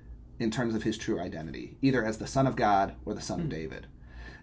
in 0.40 0.50
terms 0.50 0.74
of 0.74 0.82
his 0.82 0.98
true 0.98 1.20
identity, 1.20 1.76
either 1.80 2.04
as 2.04 2.18
the 2.18 2.26
Son 2.26 2.46
of 2.46 2.56
God 2.56 2.96
or 3.04 3.14
the 3.14 3.20
Son 3.20 3.40
of 3.40 3.48
David. 3.48 3.86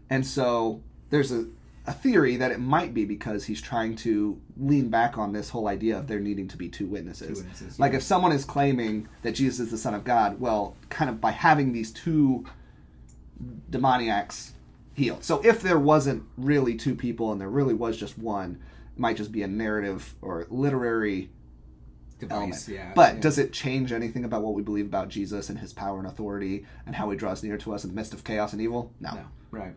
And 0.09 0.25
so 0.25 0.83
there's 1.09 1.33
a, 1.33 1.47
a 1.87 1.93
theory 1.93 2.35
that 2.35 2.51
it 2.51 2.59
might 2.59 2.93
be 2.93 3.05
because 3.05 3.45
he's 3.45 3.61
trying 3.61 3.95
to 3.95 4.39
lean 4.57 4.89
back 4.89 5.17
on 5.17 5.31
this 5.31 5.49
whole 5.49 5.67
idea 5.67 5.97
of 5.97 6.07
there 6.07 6.19
needing 6.19 6.47
to 6.49 6.57
be 6.57 6.67
two 6.67 6.85
witnesses. 6.85 7.39
Two 7.39 7.43
witnesses, 7.43 7.79
like 7.79 7.93
yeah. 7.93 7.97
if 7.97 8.03
someone 8.03 8.33
is 8.33 8.43
claiming 8.43 9.07
that 9.21 9.31
Jesus 9.31 9.61
is 9.61 9.71
the 9.71 9.77
Son 9.77 9.93
of 9.93 10.03
God, 10.03 10.39
well, 10.39 10.75
kind 10.89 11.09
of 11.09 11.21
by 11.21 11.31
having 11.31 11.71
these 11.71 11.91
two 11.91 12.45
demoniacs 13.69 14.51
healed. 14.93 15.23
So 15.23 15.39
if 15.45 15.61
there 15.61 15.79
wasn't 15.79 16.23
really 16.37 16.75
two 16.75 16.93
people 16.93 17.31
and 17.31 17.39
there 17.39 17.49
really 17.49 17.73
was 17.73 17.97
just 17.97 18.17
one, 18.17 18.59
it 18.93 18.99
might 18.99 19.15
just 19.15 19.31
be 19.31 19.41
a 19.43 19.47
narrative 19.47 20.13
or 20.21 20.45
literary 20.49 21.29
element. 22.29 22.53
Device, 22.53 22.67
yeah. 22.67 22.91
but 22.95 23.15
yeah. 23.15 23.21
does 23.21 23.37
it 23.37 23.53
change 23.53 23.91
anything 23.91 24.25
about 24.25 24.41
what 24.41 24.55
we 24.55 24.63
believe 24.63 24.87
about 24.87 25.07
Jesus 25.07 25.49
and 25.49 25.59
his 25.59 25.71
power 25.71 25.99
and 25.99 26.07
authority 26.07 26.65
and 26.85 26.95
how 26.95 27.09
he 27.11 27.17
draws 27.17 27.43
near 27.43 27.57
to 27.59 27.73
us 27.73 27.83
in 27.83 27.91
the 27.91 27.95
midst 27.95 28.13
of 28.13 28.23
chaos 28.23 28.53
and 28.53 28.61
evil? 28.61 28.91
No. 28.99 29.11
No, 29.11 29.25
right. 29.51 29.73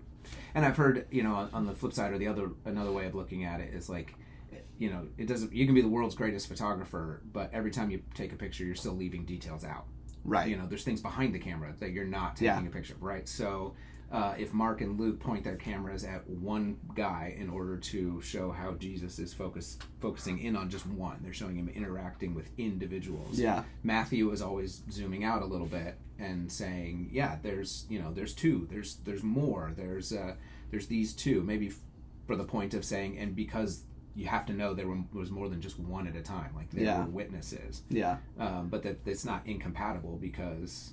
And 0.55 0.65
I've 0.65 0.77
heard, 0.77 1.07
you 1.11 1.23
know, 1.23 1.35
on, 1.35 1.51
on 1.53 1.67
the 1.67 1.73
flip 1.75 1.93
side 1.93 2.13
or 2.13 2.19
the 2.19 2.27
other, 2.29 2.51
another 2.65 2.93
way 2.93 3.07
of 3.07 3.15
looking 3.15 3.45
at 3.45 3.61
it 3.61 3.73
is 3.75 3.89
like, 3.89 4.15
you 4.79 4.91
know, 4.91 5.07
it 5.19 5.27
doesn't. 5.29 5.53
You 5.53 5.67
can 5.67 5.75
be 5.75 5.83
the 5.83 5.89
world's 5.89 6.15
greatest 6.15 6.49
photographer, 6.49 7.23
but 7.33 7.51
every 7.53 7.71
time 7.71 7.91
you 7.91 8.03
take 8.15 8.33
a 8.33 8.37
picture, 8.37 8.65
you're 8.65 8.75
still 8.75 8.95
leaving 8.95 9.25
details 9.27 9.65
out. 9.65 9.85
Right. 10.25 10.49
You 10.49 10.57
know, 10.57 10.67
there's 10.67 10.85
things 10.85 11.01
behind 11.01 11.35
the 11.35 11.39
camera 11.39 11.75
that 11.81 11.91
you're 11.93 12.05
not 12.05 12.37
taking 12.37 12.47
Yeah. 12.47 12.67
a 12.67 12.71
picture 12.71 12.95
of, 12.95 13.03
right? 13.03 13.29
So, 13.29 13.75
uh, 14.13 14.35
if 14.39 14.53
Mark 14.53 14.81
and 14.81 14.99
Luke 14.99 15.21
point 15.21 15.45
their 15.45 15.57
cameras 15.57 16.05
at 16.05 16.29
one 16.29 16.77
guy 16.97 17.35
in 17.39 17.49
order 17.49 17.77
to 17.77 18.21
show 18.23 18.51
how 18.51 18.73
Jesus 18.73 19.19
is 19.19 19.33
focus, 19.33 19.79
focusing 20.01 20.39
in 20.41 20.57
on 20.57 20.69
just 20.69 20.87
one, 20.87 21.19
they're 21.23 21.33
showing 21.33 21.57
him 21.57 21.69
interacting 21.69 22.35
with 22.35 22.51
individuals. 22.59 23.39
Yeah. 23.39 23.63
Matthew 23.85 24.31
is 24.33 24.43
always 24.43 24.83
zooming 24.91 25.23
out 25.25 25.43
a 25.43 25.47
little 25.47 25.67
bit 25.69 25.97
and 26.19 26.51
saying, 26.51 27.11
"Yeah, 27.13 27.37
there's 27.43 27.87
you 27.89 28.01
know 28.01 28.13
there's 28.13 28.35
two, 28.35 28.67
there's 28.71 28.97
there's 29.05 29.23
more, 29.23 29.73
there's 29.77 30.13
uh, 30.13 30.35
there's 30.71 30.87
these 30.89 31.13
two, 31.13 31.43
maybe 31.43 31.69
f- 31.69 31.79
for 32.27 32.37
the 32.37 32.45
point 32.45 32.75
of 32.75 32.85
saying, 32.85 33.17
and 33.19 33.35
because 33.37 33.85
you 34.17 34.27
have 34.27 34.45
to 34.45 34.53
know 34.53 34.75
there 34.75 34.89
were, 34.89 34.99
was 35.13 35.31
more 35.31 35.49
than 35.49 35.61
just 35.61 35.79
one 35.79 36.07
at 36.09 36.17
a 36.17 36.21
time, 36.21 36.51
like 36.57 36.69
there 36.73 36.85
Yeah. 36.85 37.05
were 37.05 37.11
witnesses, 37.11 37.83
Yeah. 37.89 38.17
um, 38.41 38.69
but 38.69 38.83
that 38.83 38.99
it's 39.07 39.25
not 39.25 39.47
incompatible 39.47 40.19
because 40.21 40.93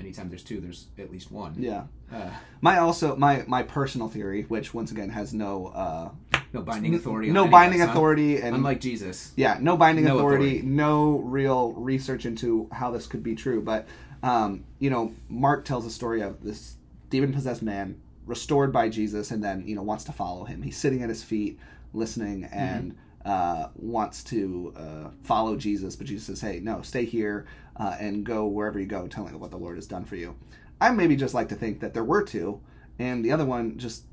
anytime 0.00 0.28
there's 0.28 0.42
two, 0.44 0.60
there's 0.60 0.86
at 0.98 1.10
least 1.10 1.30
one. 1.30 1.54
Yeah. 1.58 1.84
Uh, 2.12 2.30
My 2.60 2.78
also 2.78 3.16
my 3.16 3.44
my 3.46 3.62
personal 3.62 4.08
theory, 4.08 4.42
which 4.48 4.72
once 4.74 4.90
again 4.90 5.10
has 5.10 5.32
no 5.34 5.66
uh 5.68 6.10
no 6.52 6.62
binding 6.62 6.94
authority. 6.94 7.28
on 7.28 7.34
no 7.34 7.48
binding 7.48 7.80
us, 7.80 7.86
huh? 7.88 7.92
authority 7.92 8.36
and 8.40 8.54
Unlike 8.56 8.80
Jesus. 8.80 9.32
yeah, 9.36 9.58
no 9.60 9.76
binding 9.76 10.04
No 10.04 10.16
authority, 10.18 10.58
authority. 10.58 10.66
no 10.68 11.18
real 11.18 11.72
research 11.72 12.26
into 12.26 12.68
how 12.72 12.90
this 12.90 13.06
could 13.06 13.22
be 13.22 13.34
true. 13.34 13.60
But 13.62 13.86
um, 14.22 14.64
you 14.78 14.90
know, 14.90 15.12
Mark 15.28 15.64
tells 15.64 15.84
a 15.86 15.90
story 15.90 16.20
of 16.22 16.42
this 16.42 16.76
demon 17.10 17.32
possessed 17.32 17.62
man 17.62 18.00
restored 18.26 18.72
by 18.72 18.88
Jesus, 18.88 19.30
and 19.30 19.42
then 19.42 19.66
you 19.66 19.74
know 19.74 19.82
wants 19.82 20.04
to 20.04 20.12
follow 20.12 20.44
him. 20.44 20.62
He's 20.62 20.76
sitting 20.76 21.02
at 21.02 21.08
his 21.08 21.22
feet, 21.24 21.58
listening, 21.92 22.44
and 22.44 22.96
uh, 23.24 23.68
wants 23.74 24.22
to 24.24 24.72
uh, 24.76 25.08
follow 25.22 25.56
Jesus. 25.56 25.96
But 25.96 26.06
Jesus 26.06 26.26
says, 26.26 26.40
"Hey, 26.40 26.60
no, 26.60 26.82
stay 26.82 27.04
here 27.04 27.46
uh, 27.76 27.96
and 27.98 28.24
go 28.24 28.46
wherever 28.46 28.78
you 28.78 28.86
go, 28.86 29.06
telling 29.06 29.38
what 29.38 29.50
the 29.50 29.56
Lord 29.58 29.76
has 29.76 29.86
done 29.86 30.04
for 30.04 30.16
you." 30.16 30.36
I 30.80 30.90
maybe 30.90 31.16
just 31.16 31.34
like 31.34 31.48
to 31.50 31.54
think 31.54 31.80
that 31.80 31.94
there 31.94 32.04
were 32.04 32.22
two, 32.22 32.60
and 32.98 33.24
the 33.24 33.32
other 33.32 33.44
one 33.44 33.78
just 33.78 34.04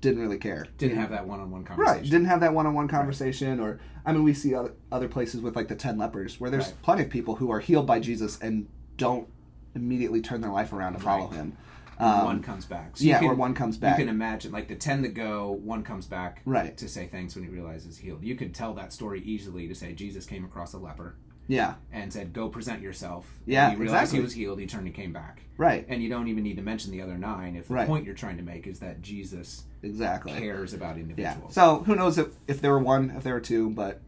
didn't 0.00 0.20
really 0.22 0.38
care. 0.38 0.64
Didn't 0.78 0.96
have 0.98 1.10
that 1.10 1.26
one-on-one 1.26 1.64
conversation. 1.64 2.00
Right, 2.02 2.10
didn't 2.10 2.26
have 2.26 2.40
that 2.40 2.54
one-on-one 2.54 2.88
conversation, 2.88 3.60
or 3.60 3.80
I 4.06 4.12
mean, 4.12 4.22
we 4.22 4.32
see 4.32 4.54
other, 4.54 4.72
other 4.92 5.08
places 5.08 5.40
with 5.40 5.56
like 5.56 5.68
the 5.68 5.74
ten 5.76 5.98
lepers, 5.98 6.40
where 6.40 6.50
there's 6.50 6.66
Right. 6.68 6.82
plenty 6.82 7.02
of 7.02 7.10
people 7.10 7.36
who 7.36 7.50
are 7.50 7.60
healed 7.60 7.86
by 7.86 8.00
Jesus 8.00 8.38
and 8.40 8.68
don't 8.96 9.28
immediately 9.74 10.20
turn 10.20 10.40
their 10.40 10.50
life 10.52 10.72
around 10.72 10.94
to 10.94 10.98
follow 10.98 11.26
Right. 11.26 11.34
him. 11.36 11.56
Um, 12.00 12.24
one 12.24 12.42
comes 12.42 12.64
back. 12.64 12.96
So 12.96 13.04
yeah, 13.04 13.20
you 13.20 13.28
or 13.28 13.34
one 13.34 13.54
comes 13.54 13.76
back. 13.76 13.98
You 13.98 14.04
can 14.04 14.14
imagine, 14.14 14.52
like 14.52 14.68
the 14.68 14.76
ten 14.76 15.02
that 15.02 15.14
go, 15.14 15.50
one 15.50 15.82
comes 15.82 16.06
back, 16.06 16.42
Right. 16.44 16.76
to 16.76 16.88
say 16.88 17.06
thanks 17.08 17.34
when 17.34 17.42
he 17.44 17.50
realizes 17.50 17.98
healed. 17.98 18.22
You 18.22 18.36
could 18.36 18.54
tell 18.54 18.72
that 18.74 18.92
story 18.92 19.20
easily 19.22 19.66
to 19.66 19.74
say 19.74 19.92
Jesus 19.94 20.24
came 20.24 20.44
across 20.44 20.72
a 20.74 20.78
leper 20.78 21.16
Yeah, 21.48 21.74
and 21.92 22.12
said, 22.12 22.32
"Go 22.32 22.48
present 22.48 22.82
yourself." 22.82 23.40
Yeah, 23.46 23.64
and 23.70 23.72
he 23.76 23.80
realized 23.82 24.02
exactly. 24.12 24.18
he 24.18 24.24
was 24.24 24.32
healed. 24.34 24.60
He 24.60 24.66
turned 24.66 24.86
and 24.86 24.94
came 24.94 25.12
back. 25.12 25.42
right, 25.56 25.84
And 25.88 26.00
you 26.00 26.08
don't 26.08 26.28
even 26.28 26.44
need 26.44 26.54
to 26.56 26.62
mention 26.62 26.92
the 26.92 27.02
other 27.02 27.18
nine 27.18 27.56
if 27.56 27.66
the 27.66 27.74
Right. 27.74 27.86
point 27.88 28.04
you're 28.04 28.14
trying 28.14 28.36
to 28.36 28.44
make 28.44 28.68
is 28.68 28.78
that 28.78 29.02
Jesus 29.02 29.64
exactly. 29.82 30.32
cares 30.34 30.72
about 30.72 30.94
Yeah. 30.96 31.02
individuals. 31.02 31.52
So 31.54 31.78
who 31.84 31.96
knows 31.96 32.16
if 32.18 32.28
if 32.46 32.60
there 32.60 32.70
were 32.70 32.78
one, 32.78 33.10
if 33.10 33.24
there 33.24 33.34
were 33.34 33.40
two, 33.40 33.70
but 33.70 34.00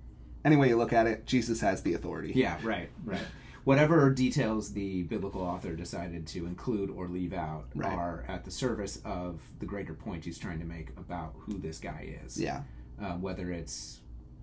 any 0.44 0.54
way 0.56 0.68
you 0.68 0.76
look 0.76 0.92
at 0.92 1.06
it, 1.08 1.26
Jesus 1.26 1.60
has 1.60 1.82
the 1.82 1.94
authority. 1.94 2.32
Yeah, 2.36 2.56
right, 2.62 2.88
right. 3.04 3.26
Whatever 3.64 4.10
details 4.10 4.72
the 4.72 5.02
biblical 5.02 5.42
author 5.42 5.74
decided 5.74 6.26
to 6.28 6.46
include 6.46 6.88
or 6.88 7.08
leave 7.08 7.32
out 7.32 7.66
Right. 7.74 7.92
are 7.92 8.24
at 8.28 8.44
the 8.44 8.50
service 8.50 9.00
of 9.04 9.40
the 9.58 9.66
greater 9.66 9.92
point 9.92 10.24
he's 10.24 10.38
trying 10.38 10.60
to 10.60 10.64
make 10.64 10.90
about 10.96 11.34
who 11.40 11.58
this 11.58 11.78
guy 11.78 12.16
is. 12.24 12.40
Yeah. 12.40 12.62
Uh, 13.00 13.16
whether 13.16 13.50
it's 13.50 14.00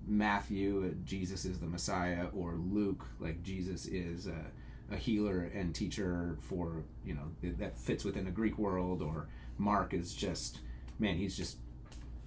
Matthew, 0.07 0.85
uh, 0.89 0.95
Jesus 1.05 1.45
is 1.45 1.59
the 1.59 1.65
Messiah, 1.67 2.27
or 2.33 2.55
Luke, 2.55 3.05
like 3.19 3.43
Jesus 3.43 3.85
is 3.85 4.27
a, 4.27 4.45
a 4.93 4.97
healer 4.97 5.49
and 5.53 5.75
teacher 5.75 6.37
for, 6.39 6.83
you 7.05 7.13
know, 7.13 7.51
that 7.57 7.77
fits 7.77 8.03
within 8.05 8.25
a 8.27 8.31
Greek 8.31 8.57
world, 8.57 9.01
or 9.01 9.27
Mark 9.57 9.93
is 9.93 10.13
just, 10.13 10.59
man, 10.97 11.15
he's 11.17 11.35
just 11.35 11.57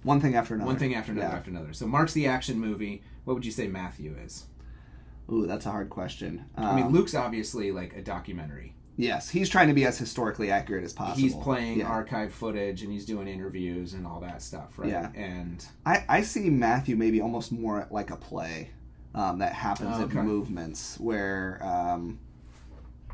One 0.03 0.19
thing 0.21 0.35
after 0.35 0.53
another. 0.55 0.67
one 0.67 0.77
thing 0.77 0.93
after 0.95 1.11
another 1.11 1.27
Yeah. 1.29 1.35
after 1.35 1.49
another. 1.49 1.73
So 1.73 1.87
Mark's 1.87 2.13
the 2.13 2.27
action 2.27 2.59
movie. 2.59 3.01
What 3.25 3.33
would 3.33 3.45
you 3.45 3.51
say 3.51 3.67
Matthew 3.67 4.15
is? 4.23 4.45
Ooh, 5.31 5.47
that's 5.47 5.65
a 5.65 5.71
hard 5.71 5.89
question. 5.89 6.45
I 6.55 6.75
mean, 6.75 6.85
Um, 6.87 6.91
Luke's 6.93 7.15
obviously 7.15 7.71
like 7.71 7.95
a 7.95 8.01
documentary. 8.01 8.73
Yes, 8.97 9.29
he's 9.29 9.49
trying 9.49 9.67
to 9.67 9.73
be 9.73 9.85
as 9.85 9.97
historically 9.97 10.51
accurate 10.51 10.83
as 10.83 10.93
possible. 10.93 11.21
He's 11.21 11.35
playing 11.35 11.79
Yeah. 11.79 11.87
archive 11.87 12.33
footage 12.33 12.83
and 12.83 12.91
he's 12.91 13.05
doing 13.05 13.27
interviews 13.27 13.93
and 13.93 14.05
all 14.05 14.19
that 14.19 14.41
stuff, 14.41 14.77
right? 14.77 14.89
Yeah. 14.89 15.11
And 15.15 15.65
I, 15.85 16.03
I 16.07 16.21
see 16.21 16.49
Matthew 16.49 16.95
maybe 16.95 17.21
almost 17.21 17.51
more 17.51 17.87
like 17.89 18.11
a 18.11 18.17
play 18.17 18.71
um, 19.15 19.39
that 19.39 19.53
happens 19.53 19.99
okay. 20.01 20.19
in 20.19 20.25
movements 20.25 20.99
where 20.99 21.59
um, 21.63 22.19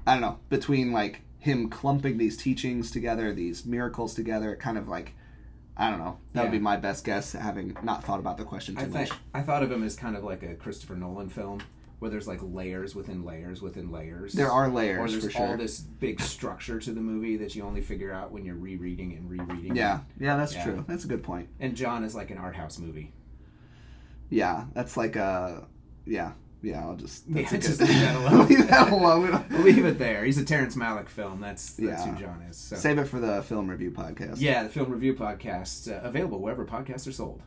I 0.06 0.14
don't 0.14 0.22
know 0.22 0.40
between 0.50 0.92
like 0.92 1.22
him 1.40 1.70
clumping 1.70 2.18
these 2.18 2.38
teachings 2.38 2.92
together, 2.92 3.34
these 3.34 3.66
miracles 3.66 4.14
together, 4.14 4.56
kind 4.56 4.78
of 4.78 4.88
like 4.88 5.14
I 5.80 5.92
don't 5.92 6.00
know. 6.00 6.18
That 6.34 6.42
would 6.44 6.52
be 6.52 6.60
my 6.60 6.78
best 6.78 7.06
guess, 7.06 7.34
having 7.34 7.78
not 7.84 8.04
thought 8.04 8.20
about 8.20 8.38
the 8.38 8.44
question 8.44 8.76
too 8.76 8.82
I 8.82 8.88
much. 8.88 9.10
think 9.10 9.22
I 9.34 9.42
thought 9.42 9.62
of 9.62 9.72
him 9.72 9.84
as 9.84 9.96
kind 9.96 10.18
of 10.18 10.24
like 10.24 10.42
a 10.42 10.56
Christopher 10.56 10.96
Nolan 10.96 11.30
film 11.30 11.60
where 12.00 12.12
there's 12.12 12.28
like 12.28 12.40
layers 12.44 12.94
within 12.94 13.24
layers 13.26 13.62
within 13.62 13.92
layers. 13.92 14.34
There 14.34 14.52
are 14.52 14.66
or 14.68 14.70
layers 14.72 15.12
there's 15.14 15.26
for 15.26 15.32
sure. 15.32 15.48
all 15.48 15.58
this 15.58 15.80
big 15.80 16.22
structure 16.22 16.80
to 16.80 16.92
the 16.92 17.02
movie 17.02 17.38
that 17.38 17.56
you 17.56 17.64
only 17.64 17.82
figure 17.82 18.14
out 18.14 18.32
when 18.32 18.46
you're 18.46 18.56
rereading 18.56 19.14
and 19.14 19.30
rereading. 19.30 19.76
yeah, 19.76 20.02
yeah, 20.20 20.38
that's 20.38 20.54
Yeah. 20.54 20.64
true. 20.64 20.86
That's 20.88 21.06
a 21.06 21.08
good 21.08 21.24
point. 21.24 21.50
And 21.60 21.76
John 21.76 22.04
is 22.04 22.14
like 22.14 22.30
an 22.30 22.38
art 22.38 22.56
house 22.56 22.78
movie. 22.78 23.14
Yeah, 24.30 24.66
that's 24.74 24.98
like 24.98 25.16
a 25.16 25.66
yeah, 26.06 26.34
yeah. 26.62 26.82
I'll 26.86 26.96
just 26.96 27.32
that's 27.34 27.52
Yeah, 27.52 27.60
just 27.60 27.80
leave 27.82 27.90
that 27.90 28.16
alone. 28.32 28.48
leave 28.48 28.68
that 28.68 28.92
alone. 28.92 29.22
We 29.24 29.28
don't- 29.32 29.50
We'll 29.50 29.62
leave 29.62 29.86
it 29.86 29.98
there. 29.98 30.24
He's 30.26 30.38
a 30.38 30.46
Terrence 30.46 30.76
Malick 30.76 31.10
film. 31.10 31.40
That's 31.40 31.74
that's 31.76 32.06
Yeah. 32.06 32.14
who 32.14 32.20
John 32.20 32.42
is. 32.50 32.58
So. 32.58 32.76
Save 32.76 33.00
it 33.00 33.06
for 33.06 33.20
the 33.20 33.42
film 33.44 33.70
review 33.70 33.92
podcast. 33.92 34.36
Yeah, 34.40 34.64
the 34.64 34.70
film 34.70 34.92
review 34.92 35.16
podcast 35.16 35.92
uh, 35.92 36.02
available 36.06 36.40
wherever 36.40 36.66
podcasts 36.66 37.08
are 37.08 37.12
sold. 37.14 37.42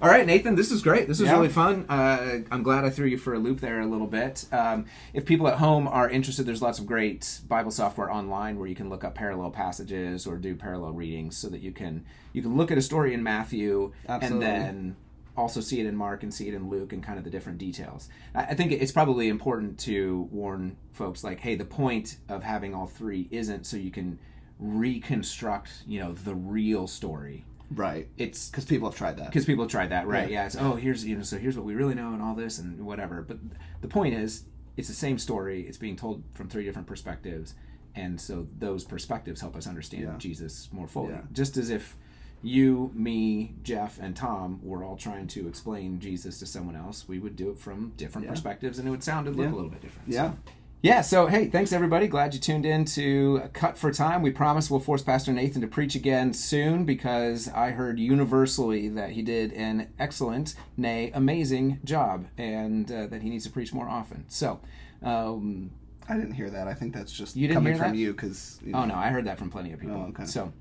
All 0.00 0.08
right, 0.08 0.24
Nathan, 0.24 0.54
this 0.54 0.70
is 0.70 0.80
great. 0.80 1.08
This 1.08 1.18
is 1.18 1.26
Yeah. 1.26 1.32
really 1.32 1.48
fun. 1.48 1.84
Uh, 1.88 2.40
I'm 2.52 2.62
glad 2.62 2.84
I 2.84 2.90
threw 2.90 3.06
you 3.06 3.18
for 3.18 3.34
a 3.34 3.38
loop 3.40 3.58
there 3.58 3.80
a 3.80 3.86
little 3.86 4.06
bit. 4.06 4.46
Um, 4.52 4.84
if 5.12 5.24
people 5.24 5.48
at 5.48 5.58
home 5.58 5.88
are 5.88 6.08
interested, 6.08 6.46
there's 6.46 6.62
lots 6.62 6.78
of 6.78 6.86
great 6.86 7.40
Bible 7.48 7.72
software 7.72 8.08
online 8.08 8.58
where 8.60 8.68
you 8.68 8.76
can 8.76 8.88
look 8.88 9.02
up 9.02 9.16
parallel 9.16 9.50
passages 9.50 10.24
or 10.24 10.36
do 10.36 10.54
parallel 10.54 10.92
readings, 10.92 11.36
so 11.36 11.48
that 11.48 11.62
you 11.62 11.72
can 11.72 12.04
you 12.32 12.42
can 12.42 12.56
look 12.56 12.70
at 12.70 12.78
a 12.78 12.82
story 12.82 13.12
in 13.12 13.24
Matthew 13.24 13.92
Absolutely. 14.08 14.46
and 14.46 14.56
then 14.66 14.96
also 15.36 15.60
see 15.60 15.80
it 15.80 15.86
in 15.86 15.96
Mark 15.96 16.22
and 16.22 16.32
see 16.32 16.46
it 16.46 16.54
in 16.54 16.68
Luke 16.68 16.92
and 16.92 17.02
kind 17.02 17.18
of 17.18 17.24
the 17.24 17.30
different 17.30 17.58
details. 17.58 18.08
I 18.36 18.42
I 18.44 18.54
think 18.54 18.70
it's 18.70 18.92
probably 18.92 19.26
important 19.26 19.78
to 19.80 20.28
warn 20.30 20.76
folks 20.92 21.24
like, 21.24 21.40
hey, 21.40 21.56
the 21.56 21.64
point 21.64 22.18
of 22.28 22.44
having 22.44 22.72
all 22.72 22.86
three 22.86 23.26
isn't 23.32 23.66
so 23.66 23.76
you 23.76 23.90
can 23.90 24.20
reconstruct, 24.60 25.70
you 25.88 25.98
know, 25.98 26.12
the 26.12 26.36
real 26.36 26.86
story. 26.86 27.44
Right. 27.70 28.08
It's 28.16 28.48
Because 28.50 28.64
people 28.64 28.88
have 28.88 28.96
tried 28.98 29.16
that. 29.18 29.26
because 29.26 29.44
people 29.44 29.64
have 29.64 29.70
tried 29.70 29.90
that, 29.90 30.06
right? 30.06 30.28
Yeah. 30.30 30.40
Yeah. 30.42 30.46
It's 30.46 30.56
oh, 30.56 30.74
here's 30.76 31.04
you 31.04 31.16
know, 31.16 31.22
so 31.22 31.38
here's 31.38 31.56
what 31.56 31.64
we 31.66 31.74
really 31.74 31.94
know 31.94 32.12
and 32.12 32.22
all 32.22 32.34
this 32.34 32.58
and 32.58 32.84
whatever. 32.84 33.22
But 33.22 33.38
the 33.80 33.88
point 33.88 34.14
is, 34.14 34.44
it's 34.76 34.88
the 34.88 34.94
same 34.94 35.18
story. 35.18 35.62
It's 35.66 35.78
being 35.78 35.96
told 35.96 36.22
from 36.34 36.48
three 36.48 36.64
different 36.64 36.86
perspectives, 36.86 37.54
and 37.94 38.20
so 38.20 38.46
those 38.58 38.84
perspectives 38.84 39.40
help 39.40 39.56
us 39.56 39.66
understand 39.66 40.04
Yeah. 40.04 40.14
Jesus 40.18 40.68
more 40.72 40.86
fully. 40.88 41.10
Yeah. 41.10 41.22
Just 41.32 41.56
as 41.56 41.70
if 41.70 41.96
you, 42.40 42.92
me, 42.94 43.54
Jeff, 43.64 43.98
and 44.00 44.14
Tom 44.14 44.60
were 44.62 44.84
all 44.84 44.96
trying 44.96 45.26
to 45.26 45.48
explain 45.48 45.98
Jesus 45.98 46.38
to 46.38 46.46
someone 46.46 46.76
else, 46.76 47.08
we 47.08 47.18
would 47.18 47.34
do 47.34 47.50
it 47.50 47.58
from 47.58 47.92
different 47.96 48.28
perspectives, 48.28 48.78
and 48.78 48.86
it 48.86 48.92
would 48.92 49.02
sound 49.02 49.26
and 49.26 49.34
look 49.36 49.50
a 49.50 49.54
little 49.54 49.70
bit 49.70 49.80
different. 49.80 50.08
Yeah. 50.08 50.30
So- 50.30 50.36
yeah, 50.80 51.00
so 51.00 51.26
hey, 51.26 51.48
thanks 51.48 51.72
everybody. 51.72 52.06
Glad 52.06 52.34
you 52.34 52.40
tuned 52.40 52.64
in 52.64 52.84
to 52.86 53.42
Cut 53.52 53.76
for 53.76 53.92
Time. 53.92 54.22
We 54.22 54.30
promise 54.30 54.70
we'll 54.70 54.78
force 54.78 55.02
Pastor 55.02 55.32
Nathan 55.32 55.60
to 55.62 55.66
preach 55.66 55.96
again 55.96 56.32
soon 56.32 56.84
because 56.84 57.48
I 57.48 57.70
heard 57.70 57.98
universally 57.98 58.88
that 58.90 59.10
he 59.10 59.22
did 59.22 59.52
an 59.54 59.88
excellent, 59.98 60.54
nay, 60.76 61.10
amazing 61.12 61.80
job 61.82 62.26
and 62.38 62.90
uh, 62.92 63.06
that 63.08 63.22
he 63.22 63.28
needs 63.28 63.44
to 63.44 63.50
preach 63.50 63.72
more 63.72 63.88
often. 63.88 64.24
So, 64.28 64.60
um, 65.02 65.70
I 66.08 66.14
didn't 66.14 66.34
hear 66.34 66.48
that. 66.50 66.68
I 66.68 66.74
think 66.74 66.94
that's 66.94 67.12
just 67.12 67.34
You 67.34 67.48
coming 67.48 67.76
from 67.76 67.90
that? 67.92 67.98
you 67.98 68.12
because. 68.12 68.60
oh 68.72 68.84
no, 68.84 68.94
I 68.94 69.08
heard 69.08 69.24
that 69.26 69.36
from 69.38 69.50
plenty 69.50 69.72
of 69.72 69.80
people. 69.80 69.96
Oh, 69.96 70.08
okay. 70.10 70.26
So, 70.26 70.52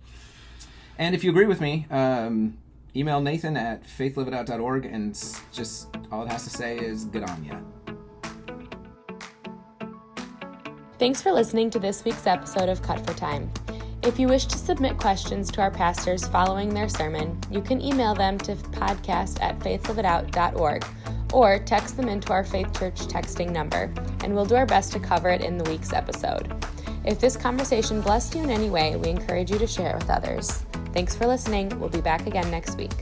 and 0.98 1.14
if 1.14 1.24
you 1.24 1.30
agree 1.30 1.46
with 1.46 1.62
me, 1.62 1.86
um, 1.92 2.58
email 2.96 3.22
Nathan 3.22 3.56
at 3.56 3.84
faithliveitout.org 3.84 4.86
and 4.86 5.14
just 5.54 5.96
all 6.12 6.24
it 6.24 6.30
has 6.32 6.44
to 6.46 6.50
say 6.50 6.78
is 6.80 7.06
good 7.06 7.24
on 7.24 7.46
ya. 7.46 7.60
Thanks 11.00 11.22
for 11.22 11.32
listening 11.32 11.70
to 11.70 11.80
this 11.80 12.04
week's 12.04 12.26
episode 12.26 12.70
of 12.70 12.82
Cut 12.82 13.06
for 13.06 13.14
Time. 13.14 13.52
If 14.02 14.18
you 14.18 14.28
wish 14.28 14.46
to 14.46 14.58
submit 14.58 14.98
questions 14.98 15.52
to 15.52 15.62
our 15.62 15.70
pastors 15.70 16.28
following 16.28 16.74
their 16.74 16.90
sermon, 16.90 17.40
you 17.52 17.62
can 17.62 17.80
email 17.80 18.16
them 18.16 18.40
to 18.40 18.56
podcast 18.56 19.40
at 19.44 19.60
faithliveitout.org 19.60 20.86
or 21.34 21.60
text 21.60 21.98
them 21.98 22.10
into 22.10 22.34
our 22.34 22.44
Faith 22.44 22.74
Church 22.80 23.02
texting 23.02 23.52
number, 23.52 23.94
and 24.24 24.34
we'll 24.34 24.44
do 24.44 24.56
our 24.56 24.66
best 24.66 24.92
to 24.94 25.00
cover 25.00 25.30
it 25.30 25.42
in 25.42 25.60
the 25.60 25.70
week's 25.70 25.94
episode. 25.94 26.52
If 27.06 27.20
this 27.20 27.38
conversation 27.38 28.02
blessed 28.02 28.34
you 28.34 28.42
in 28.42 28.50
any 28.50 28.72
way, 28.72 28.96
we 28.96 29.10
encourage 29.10 29.52
you 29.52 29.60
to 29.60 29.68
share 29.68 29.92
it 29.92 29.98
with 29.98 30.10
others. 30.10 30.66
Thanks 30.94 31.16
for 31.16 31.28
listening. 31.28 31.80
We'll 31.80 31.90
be 31.90 32.02
back 32.02 32.26
again 32.26 32.50
next 32.50 32.76
week. 32.76 32.94